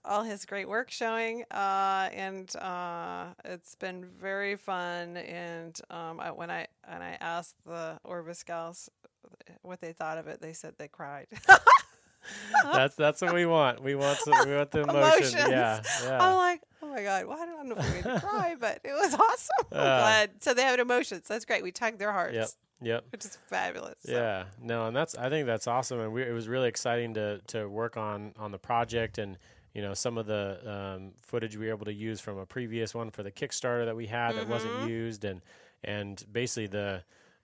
all 0.04 0.22
his 0.22 0.44
great 0.46 0.66
work 0.68 0.90
showing, 0.90 1.44
uh, 1.50 2.08
and 2.12 2.54
uh, 2.56 3.26
it's 3.44 3.74
been 3.74 4.04
very 4.04 4.56
fun. 4.56 5.16
And 5.18 5.78
um, 5.90 6.18
I, 6.20 6.30
when 6.30 6.50
I 6.50 6.66
and 6.88 7.02
I 7.02 7.18
asked 7.20 7.56
the 7.66 7.98
Orvis 8.02 8.42
gals 8.44 8.88
what 9.62 9.80
they 9.80 9.92
thought 9.92 10.18
of 10.18 10.26
it, 10.26 10.40
they 10.40 10.52
said 10.54 10.74
they 10.78 10.88
cried. 10.88 11.26
that's 12.72 12.94
that's 12.96 13.20
what 13.22 13.34
we 13.34 13.46
want. 13.46 13.82
We 13.82 13.94
want 13.94 14.18
some, 14.18 14.48
we 14.48 14.54
want 14.54 14.70
the 14.70 14.80
emotion. 14.88 14.98
Emotions. 14.98 15.34
Yeah. 15.34 15.80
Yeah. 16.04 16.18
I'm 16.22 16.36
like, 16.36 16.62
oh 16.82 16.88
my 16.88 17.02
god, 17.02 17.26
why 17.26 17.34
well, 17.34 17.42
I 17.42 17.46
don't 17.46 17.68
know 17.68 17.76
if 17.78 18.04
going 18.04 18.14
to 18.14 18.20
cry, 18.20 18.56
but 18.60 18.80
it 18.84 18.92
was 18.92 19.14
awesome. 19.14 19.66
I'm 19.72 19.78
Uh. 19.78 19.98
glad. 20.00 20.30
So 20.42 20.54
they 20.54 20.62
have 20.62 20.78
emotions. 20.78 21.26
That's 21.28 21.44
great. 21.44 21.62
We 21.62 21.72
tugged 21.72 21.98
their 21.98 22.12
hearts, 22.12 22.34
Yep. 22.34 22.48
Yep. 22.82 23.04
which 23.12 23.24
is 23.24 23.36
fabulous. 23.48 23.96
So, 24.04 24.12
Yeah, 24.12 24.44
no, 24.60 24.86
and 24.86 24.96
that's 24.96 25.16
I 25.16 25.28
think 25.30 25.46
that's 25.46 25.66
awesome, 25.66 26.00
and 26.00 26.12
we, 26.12 26.22
it 26.22 26.32
was 26.32 26.48
really 26.48 26.68
exciting 26.68 27.14
to 27.14 27.40
to 27.48 27.68
work 27.68 27.96
on 27.96 28.32
on 28.38 28.50
the 28.52 28.58
project, 28.58 29.18
and 29.18 29.38
you 29.74 29.82
know 29.82 29.94
some 29.94 30.18
of 30.18 30.26
the 30.26 30.58
um, 30.96 31.12
footage 31.22 31.56
we 31.56 31.66
were 31.66 31.72
able 31.72 31.86
to 31.86 31.94
use 31.94 32.20
from 32.20 32.38
a 32.38 32.46
previous 32.46 32.94
one 32.94 33.10
for 33.10 33.22
the 33.22 33.30
Kickstarter 33.32 33.84
that 33.86 33.96
we 33.96 34.06
had 34.06 34.36
that 34.36 34.48
wasn't 34.48 34.88
used, 34.88 35.24
and 35.24 35.40
and 35.82 36.24
basically 36.30 36.66
the 36.66 37.02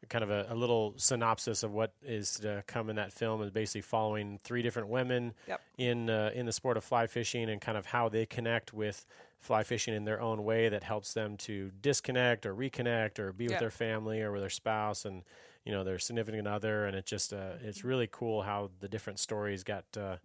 kind 0.09 0.25
of 0.25 0.31
a, 0.31 0.47
a 0.49 0.55
little 0.55 0.95
synopsis 0.97 1.63
of 1.63 1.73
what 1.73 1.93
is 2.03 2.35
to 2.41 2.65
come 2.67 2.89
in 2.91 2.97
that 2.97 3.13
film 3.13 3.43
is 3.43 3.51
basically 3.51 3.83
following 3.83 4.41
three 4.43 4.63
different 4.63 4.89
women 4.89 5.35
Yep. 5.47 5.61
in 5.79 6.11
uh, 6.11 6.31
in 6.35 6.47
the 6.47 6.53
sport 6.53 6.77
of 6.77 6.85
fly 6.85 7.07
fishing 7.07 7.49
and 7.51 7.61
kind 7.61 7.77
of 7.77 7.87
how 7.87 8.09
they 8.09 8.25
connect 8.27 8.73
with 8.73 9.07
fly 9.39 9.63
fishing 9.63 9.95
in 9.95 10.05
their 10.05 10.21
own 10.21 10.45
way 10.45 10.69
that 10.69 10.83
helps 10.83 11.15
them 11.15 11.37
to 11.37 11.71
disconnect 11.81 12.45
or 12.47 12.55
reconnect 12.55 13.19
or 13.19 13.33
be 13.33 13.45
with 13.47 13.53
Yeah. 13.55 13.61
their 13.61 13.71
family 13.71 14.21
or 14.23 14.33
with 14.33 14.43
their 14.43 14.51
spouse 14.51 15.05
and 15.05 15.23
you 15.65 15.73
know 15.73 15.85
their 15.85 15.99
significant 15.99 16.49
other 16.49 16.87
and 16.87 16.97
it 16.97 17.05
just 17.07 17.33
uh, 17.33 17.53
it's 17.63 17.85
really 17.85 18.09
cool 18.11 18.43
how 18.43 18.71
the 18.81 18.89
different 18.89 19.19
stories 19.19 19.63
got 19.65 19.85
uh, 19.97 20.17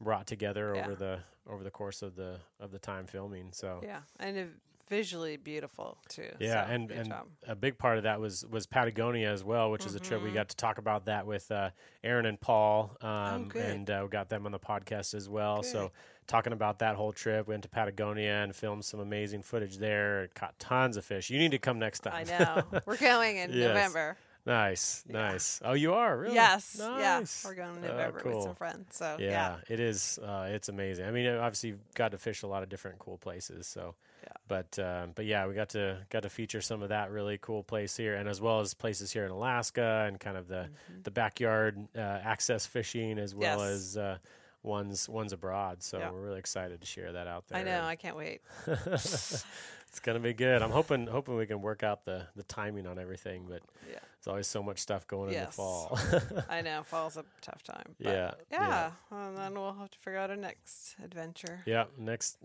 brought 0.00 0.26
together 0.26 0.74
Yeah. 0.74 0.82
over 0.82 0.94
the 0.94 1.18
over 1.48 1.64
the 1.64 1.70
course 1.70 2.02
of 2.02 2.16
the 2.16 2.36
of 2.60 2.70
the 2.70 2.78
time 2.78 3.06
filming 3.06 3.48
so 3.52 3.80
Yeah, 3.82 4.00
and 4.20 4.36
it, 4.36 4.48
visually 4.88 5.36
beautiful 5.36 5.98
too. 6.08 6.28
yeah, 6.38 6.66
so 6.66 6.72
and 6.72 6.90
and 6.90 7.08
job. 7.08 7.28
a 7.46 7.54
big 7.54 7.78
part 7.78 7.96
of 7.98 8.04
that 8.04 8.20
was 8.20 8.44
was 8.46 8.66
Patagonia 8.66 9.30
as 9.30 9.42
well, 9.44 9.70
which 9.70 9.86
is 9.86 9.94
a 9.94 10.00
trip 10.00 10.22
we 10.22 10.30
got 10.30 10.48
to 10.50 10.56
talk 10.56 10.78
about 10.78 11.06
that 11.06 11.26
with 11.26 11.50
uh, 11.50 11.70
Aaron 12.04 12.26
and 12.26 12.40
Paul, 12.40 12.96
um, 13.00 13.50
Oh, 13.54 13.58
and 13.58 13.90
uh, 13.90 14.00
we 14.02 14.08
got 14.08 14.28
them 14.28 14.46
on 14.46 14.52
the 14.52 14.58
podcast 14.58 15.14
as 15.14 15.28
well. 15.28 15.62
So 15.62 15.90
talking 16.26 16.52
about 16.52 16.78
that 16.80 16.96
whole 16.96 17.12
trip, 17.12 17.48
went 17.48 17.62
to 17.64 17.68
Patagonia 17.68 18.30
and 18.42 18.54
filmed 18.54 18.84
some 18.84 19.00
amazing 19.00 19.42
footage 19.42 19.78
there. 19.78 20.28
Caught 20.34 20.58
tons 20.58 20.96
of 20.96 21.04
fish. 21.04 21.30
You 21.30 21.38
need 21.38 21.50
to 21.52 21.58
come 21.58 21.78
next 21.78 22.00
time. 22.00 22.26
I 22.28 22.38
know. 22.38 22.80
We're 22.86 22.96
going 22.96 23.36
in 23.38 23.50
Yes. 23.52 23.68
November. 23.68 24.16
Nice, 24.46 25.04
nice. 25.08 25.60
Oh, 25.64 25.72
you 25.72 25.94
are 25.94 26.18
really? 26.18 26.34
Yes. 26.34 26.76
Nice. 26.78 27.42
Yeah. 27.44 27.48
We're 27.50 27.54
going 27.54 27.76
in 27.76 27.84
Oh, 27.84 27.88
November 27.88 28.14
with 28.24 28.24
cool. 28.24 28.42
some 28.42 28.54
friends. 28.54 28.96
So 28.96 29.16
Yeah, 29.18 29.28
yeah. 29.30 29.56
it 29.68 29.80
is. 29.80 30.18
Uh, 30.22 30.48
it's 30.50 30.68
amazing. 30.68 31.06
I 31.06 31.10
mean, 31.10 31.26
obviously, 31.28 31.70
you've 31.70 31.94
got 31.94 32.10
to 32.12 32.18
fish 32.18 32.42
a 32.42 32.46
lot 32.46 32.62
of 32.62 32.68
different 32.68 32.98
cool 32.98 33.18
places. 33.18 33.66
So, 33.66 33.94
Yeah. 34.24 34.32
but 34.48 34.78
um, 34.78 35.12
but 35.14 35.24
yeah, 35.26 35.46
we 35.46 35.54
got 35.54 35.70
to 35.70 35.98
got 36.10 36.22
to 36.22 36.30
feature 36.30 36.60
some 36.60 36.82
of 36.82 36.88
that 36.90 37.10
really 37.10 37.38
cool 37.38 37.62
place 37.62 37.96
here, 37.96 38.14
and 38.16 38.28
as 38.28 38.40
well 38.40 38.60
as 38.60 38.74
places 38.74 39.12
here 39.12 39.24
in 39.24 39.30
Alaska 39.30 40.04
and 40.08 40.18
kind 40.20 40.36
of 40.36 40.48
the 40.48 40.68
the 41.04 41.10
backyard 41.10 41.88
uh, 41.96 42.00
access 42.00 42.66
fishing, 42.66 43.18
as 43.18 43.34
well 43.34 43.58
Mm-hmm. 43.58 43.68
Yes. 43.70 43.80
as 43.80 43.96
uh, 43.96 44.18
one's 44.62 45.08
one's 45.08 45.32
abroad. 45.32 45.82
So 45.82 45.98
Yeah. 45.98 46.10
we're 46.12 46.20
really 46.20 46.38
excited 46.38 46.80
to 46.80 46.86
share 46.86 47.12
that 47.12 47.26
out 47.26 47.48
there. 47.48 47.58
I 47.58 47.62
know. 47.64 47.82
I 47.82 47.96
can't 47.96 48.16
wait. 48.16 48.42
it's 49.92 50.00
gonna 50.00 50.18
be 50.20 50.32
good. 50.32 50.62
I'm 50.62 50.70
hoping 50.70 51.06
hoping 51.06 51.36
we 51.36 51.44
can 51.44 51.60
work 51.60 51.82
out 51.82 52.06
the 52.06 52.26
the 52.34 52.44
timing 52.44 52.86
on 52.86 52.98
everything, 52.98 53.44
but 53.46 53.60
Yeah. 53.86 53.98
there's 53.98 54.26
always 54.26 54.46
so 54.46 54.62
much 54.62 54.78
stuff 54.78 55.06
going 55.06 55.34
in 55.34 55.44
the 55.44 55.50
fall. 55.52 55.98
I 56.48 56.62
know. 56.62 56.82
Fall's 56.82 57.18
a 57.18 57.24
tough 57.42 57.62
time. 57.62 57.94
but 58.00 58.06
Yeah, 58.10 58.32
Yeah. 58.50 58.68
yeah. 58.68 58.90
And 59.10 59.36
then 59.36 59.52
we'll 59.54 59.74
have 59.74 59.90
to 59.90 59.98
figure 59.98 60.18
out 60.18 60.30
our 60.30 60.36
next 60.36 60.96
adventure. 61.04 61.60
yeah, 61.66 61.84
next 61.98 62.38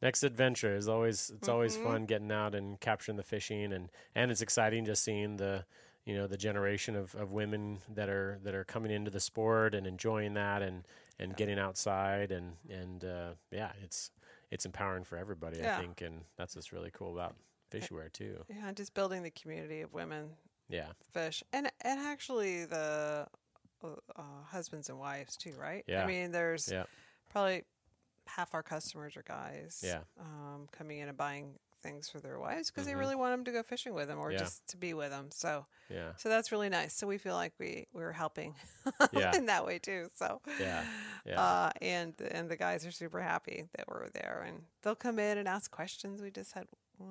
next 0.00 0.22
adventure 0.22 0.76
is 0.76 0.88
always 0.88 1.30
it's 1.30 1.48
always 1.48 1.76
Mhm. 1.76 1.82
fun 1.84 2.06
getting 2.06 2.30
out 2.30 2.54
and 2.54 2.78
capturing 2.78 3.16
the 3.16 3.24
fishing 3.24 3.72
and 3.72 3.90
and 4.14 4.30
it's 4.30 4.40
exciting 4.40 4.84
just 4.84 5.02
seeing 5.02 5.38
the 5.38 5.64
you 6.04 6.14
know 6.16 6.28
the 6.28 6.36
generation 6.36 6.94
of, 6.94 7.16
of 7.16 7.32
women 7.32 7.80
that 7.88 8.08
are 8.08 8.38
that 8.44 8.54
are 8.54 8.64
coming 8.64 8.92
into 8.92 9.10
the 9.10 9.20
sport 9.20 9.74
and 9.74 9.88
enjoying 9.88 10.34
that 10.34 10.62
and 10.62 10.86
and 11.18 11.36
getting 11.36 11.58
outside 11.58 12.30
and 12.30 12.58
and 12.70 13.04
uh, 13.04 13.32
yeah 13.50 13.72
it's 13.82 14.12
it's 14.52 14.64
empowering 14.66 15.02
for 15.02 15.16
everybody 15.16 15.58
Yeah. 15.58 15.76
I 15.76 15.80
think 15.80 16.00
and 16.02 16.22
that's 16.36 16.54
what's 16.54 16.72
really 16.72 16.90
cool 16.92 17.12
about 17.12 17.34
fishwear 17.72 18.12
too 18.12 18.44
Yeah. 18.48 18.70
Just 18.72 18.94
building 18.94 19.22
the 19.24 19.30
community 19.30 19.80
of 19.80 19.92
women 19.92 20.30
yeah 20.68 20.92
fish 21.12 21.42
and 21.52 21.70
and 21.82 21.98
actually 22.00 22.64
the 22.66 23.26
uh, 23.82 23.86
uh, 24.14 24.22
husbands 24.46 24.88
and 24.88 24.98
wives 24.98 25.36
too, 25.36 25.54
right? 25.58 25.82
Yeah. 25.88 26.04
I 26.04 26.06
mean, 26.06 26.30
there's 26.30 26.70
Yeah. 26.70 26.84
probably 27.30 27.64
half 28.28 28.54
our 28.54 28.62
customers 28.62 29.16
are 29.16 29.24
guys. 29.24 29.80
Yeah. 29.84 30.02
Um, 30.20 30.68
coming 30.70 30.98
in 30.98 31.08
and 31.08 31.16
buying 31.16 31.58
things 31.82 32.08
for 32.08 32.20
their 32.20 32.38
wives 32.38 32.70
because 32.70 32.84
Mhm. 32.84 32.90
they 32.90 32.94
really 32.94 33.14
want 33.16 33.32
them 33.32 33.44
to 33.44 33.52
go 33.52 33.62
fishing 33.62 33.92
with 33.94 34.08
them 34.08 34.18
or 34.18 34.30
Yeah. 34.32 34.38
just 34.38 34.66
to 34.68 34.76
be 34.76 34.94
with 34.94 35.10
them. 35.10 35.30
So 35.30 35.66
yeah 35.90 36.14
so 36.16 36.28
that's 36.28 36.50
really 36.52 36.68
nice. 36.68 36.94
So 36.94 37.06
we 37.06 37.18
feel 37.18 37.34
like 37.34 37.52
we 37.58 37.86
we're 37.92 38.12
helping 38.12 38.54
Yeah. 39.12 39.34
in 39.36 39.46
that 39.46 39.66
way 39.66 39.78
too. 39.78 40.08
So 40.14 40.40
Yeah. 40.58 40.84
Yeah. 41.24 41.40
Uh, 41.40 41.70
and 41.80 42.14
and 42.20 42.48
the 42.50 42.56
guys 42.56 42.86
are 42.86 42.92
super 42.92 43.20
happy 43.20 43.68
that 43.76 43.86
we're 43.88 44.08
there, 44.10 44.44
and 44.46 44.64
they'll 44.82 44.94
come 44.96 45.18
in 45.18 45.38
and 45.38 45.46
ask 45.48 45.70
questions. 45.70 46.20
We 46.22 46.30
just 46.30 46.52
had 46.52 46.66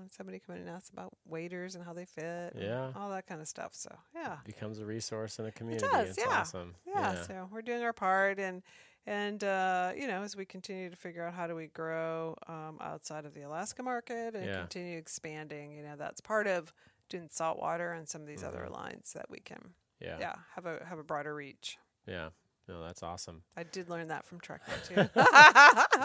somebody 0.09 0.39
come 0.39 0.55
in 0.55 0.61
and 0.61 0.69
ask 0.69 0.91
about 0.93 1.11
waders 1.25 1.75
and 1.75 1.83
how 1.83 1.91
they 1.93 2.05
fit, 2.05 2.53
and 2.53 2.63
Yeah. 2.63 2.93
all 2.95 3.09
that 3.09 3.27
kind 3.27 3.41
of 3.41 3.47
stuff. 3.47 3.73
So 3.73 3.93
yeah, 4.15 4.37
becomes 4.45 4.79
a 4.79 4.85
resource 4.85 5.37
in 5.39 5.45
a 5.45 5.51
community 5.51 5.85
It 5.85 5.91
does, 5.91 6.09
it's 6.11 6.17
yeah. 6.19 6.39
awesome 6.39 6.75
yeah. 6.85 7.23
So 7.23 7.49
we're 7.51 7.61
doing 7.61 7.83
our 7.83 7.91
part, 7.93 8.39
and 8.39 8.63
and 9.07 9.43
uh, 9.43 9.91
you 9.97 10.07
know 10.07 10.21
as 10.21 10.35
we 10.35 10.45
continue 10.45 10.89
to 10.89 10.95
figure 10.95 11.25
out 11.25 11.33
how 11.33 11.47
do 11.47 11.55
we 11.55 11.67
grow 11.67 12.35
um, 12.47 12.77
outside 12.81 13.25
of 13.25 13.33
the 13.33 13.41
Alaska 13.41 13.81
market 13.83 14.35
and 14.35 14.45
Yeah. 14.45 14.59
continue 14.59 14.97
expanding, 14.97 15.71
you 15.73 15.83
know 15.83 15.95
that's 15.97 16.21
part 16.21 16.47
of 16.47 16.73
doing 17.09 17.27
saltwater 17.29 17.91
and 17.91 18.07
some 18.07 18.21
of 18.21 18.27
these 18.27 18.43
other 18.43 18.65
Mhm. 18.69 18.73
lines 18.75 19.13
that 19.13 19.29
we 19.29 19.39
can 19.39 19.73
yeah 19.99 20.17
yeah 20.19 20.35
have 20.55 20.65
a 20.65 20.83
have 20.85 20.97
a 20.99 21.03
broader 21.03 21.33
reach. 21.35 21.77
yeah 22.07 22.29
no 22.67 22.81
that's 22.81 23.03
awesome 23.03 23.43
I 23.57 23.63
did 23.63 23.89
learn 23.89 24.07
that 24.07 24.25
from 24.25 24.39
trucking 24.39 24.73
too. 24.87 24.95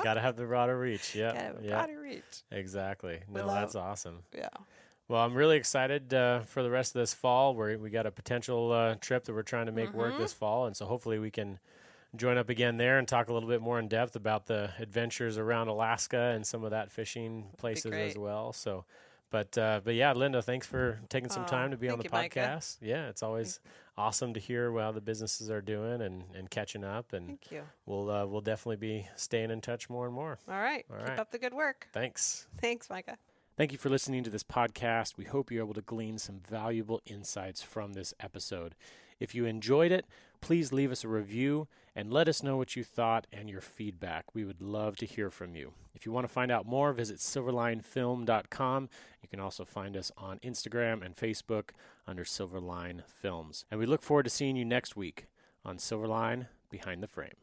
got 0.03 0.15
to 0.15 0.21
have 0.21 0.37
the 0.37 0.45
broader 0.47 0.79
reach 0.79 1.15
yeah 1.15 1.33
Gotta 1.33 1.63
yeah 1.63 1.71
broader 1.71 2.01
reach. 2.01 2.43
exactly 2.51 3.21
no 3.29 3.47
love- 3.47 3.55
that's 3.55 3.75
awesome 3.77 4.23
Yeah. 4.33 4.49
Well, 5.09 5.23
I'm 5.25 5.35
really 5.35 5.57
excited 5.57 6.13
uh, 6.13 6.41
for 6.41 6.65
the 6.65 6.71
rest 6.71 6.97
of 6.97 7.01
this 7.01 7.15
fall. 7.15 7.55
We 7.55 7.77
we 7.77 7.91
got 7.91 8.07
a 8.07 8.11
potential 8.11 8.73
uh, 8.73 8.97
trip 8.97 9.23
that 9.27 9.35
we're 9.35 9.45
trying 9.45 9.67
to 9.67 9.73
make 9.73 9.95
work 9.95 10.15
Mhm. 10.15 10.19
this 10.19 10.33
fall, 10.33 10.67
and 10.67 10.77
so 10.77 10.85
hopefully 10.87 11.21
we 11.21 11.31
can 11.31 11.61
join 12.15 12.39
up 12.39 12.49
again 12.49 12.77
there 12.77 12.99
and 12.99 13.09
talk 13.09 13.29
a 13.29 13.33
little 13.33 13.49
bit 13.49 13.61
more 13.61 13.79
in 13.79 13.89
depth 13.89 14.17
about 14.17 14.47
the 14.47 14.71
adventures 14.79 15.39
around 15.39 15.69
Alaska 15.69 16.33
and 16.35 16.47
some 16.47 16.65
of 16.65 16.71
that 16.71 16.91
fishing 16.91 17.47
places 17.59 17.93
as 17.93 18.17
well. 18.17 18.53
So, 18.53 18.85
but 19.31 19.57
uh, 19.59 19.81
but 19.85 19.95
yeah, 19.95 20.13
Linda, 20.13 20.41
thanks 20.43 20.67
for 20.67 21.01
taking 21.09 21.31
some 21.31 21.45
time 21.47 21.73
to 21.73 21.77
be 21.77 21.89
on 21.89 21.99
the 21.99 22.05
you, 22.05 22.11
podcast. 22.11 22.79
Yeah, 22.81 23.09
it's 23.09 23.23
always 23.23 23.61
awesome 23.99 24.35
to 24.35 24.41
hear 24.41 24.73
how 24.79 24.93
the 24.93 25.01
businesses 25.01 25.51
are 25.51 25.61
doing 25.61 26.01
and, 26.01 26.25
and 26.35 26.51
catching 26.51 26.85
up, 26.85 27.13
and 27.13 27.27
Thank 27.27 27.51
you. 27.51 27.63
we'll 27.87 28.11
uh, 28.11 28.27
we'll 28.27 28.41
definitely 28.41 28.77
be 28.77 29.09
staying 29.17 29.51
in 29.51 29.61
touch 29.61 29.91
more 29.91 30.07
and 30.07 30.15
more. 30.15 30.39
All 30.49 30.61
right. 30.61 30.85
All 30.91 30.99
Keep 30.99 31.09
right. 31.09 31.19
up 31.19 31.33
the 31.33 31.39
good 31.39 31.55
work. 31.55 31.89
Thanks. 31.93 32.47
Thanks, 32.61 32.89
Micah. 32.89 33.19
Thank 33.57 33.73
you 33.73 33.79
for 33.79 33.89
listening 33.89 34.23
to 34.25 34.31
this 34.31 34.45
podcast. 34.45 35.17
We 35.17 35.25
hope 35.25 35.51
you're 35.51 35.65
able 35.65 35.75
to 35.75 35.81
glean 35.81 36.19
some 36.19 36.41
valuable 36.47 37.01
insights 37.07 37.63
from 37.63 37.95
this 37.95 38.13
episode. 38.21 38.75
If 39.19 39.35
you 39.35 39.47
enjoyed 39.47 39.93
it, 39.93 40.07
please 40.41 40.73
leave 40.73 40.93
us 40.93 41.05
a 41.05 41.09
review 41.09 41.69
and 41.95 42.13
let 42.13 42.29
us 42.29 42.43
know 42.43 42.57
what 42.57 42.77
you 42.77 42.85
thought 42.85 43.27
and 43.33 43.49
your 43.49 43.63
feedback. 43.63 44.35
We 44.35 44.45
would 44.45 44.61
love 44.61 44.97
to 44.99 45.07
hear 45.07 45.31
from 45.31 45.57
you. 45.57 45.73
If 45.95 46.05
you 46.05 46.13
want 46.13 46.27
to 46.27 46.33
find 46.33 46.51
out 46.53 46.67
more, 46.67 46.93
visit 46.93 47.17
silverlinefilm.com. 47.17 48.89
You 49.23 49.29
can 49.29 49.41
also 49.41 49.65
find 49.65 49.97
us 49.97 50.13
on 50.19 50.39
Instagram 50.41 51.05
and 51.05 51.17
Facebook 51.17 51.71
under 52.07 52.25
Silverline 52.25 53.03
Films. 53.05 53.65
And 53.71 53.81
we 53.81 53.87
look 53.87 54.03
forward 54.03 54.25
to 54.25 54.31
seeing 54.31 54.57
you 54.57 54.65
next 54.65 54.95
week 54.95 55.27
on 55.65 55.79
Silverline 55.79 56.49
Behind 56.71 57.03
the 57.03 57.09
Frame. 57.09 57.37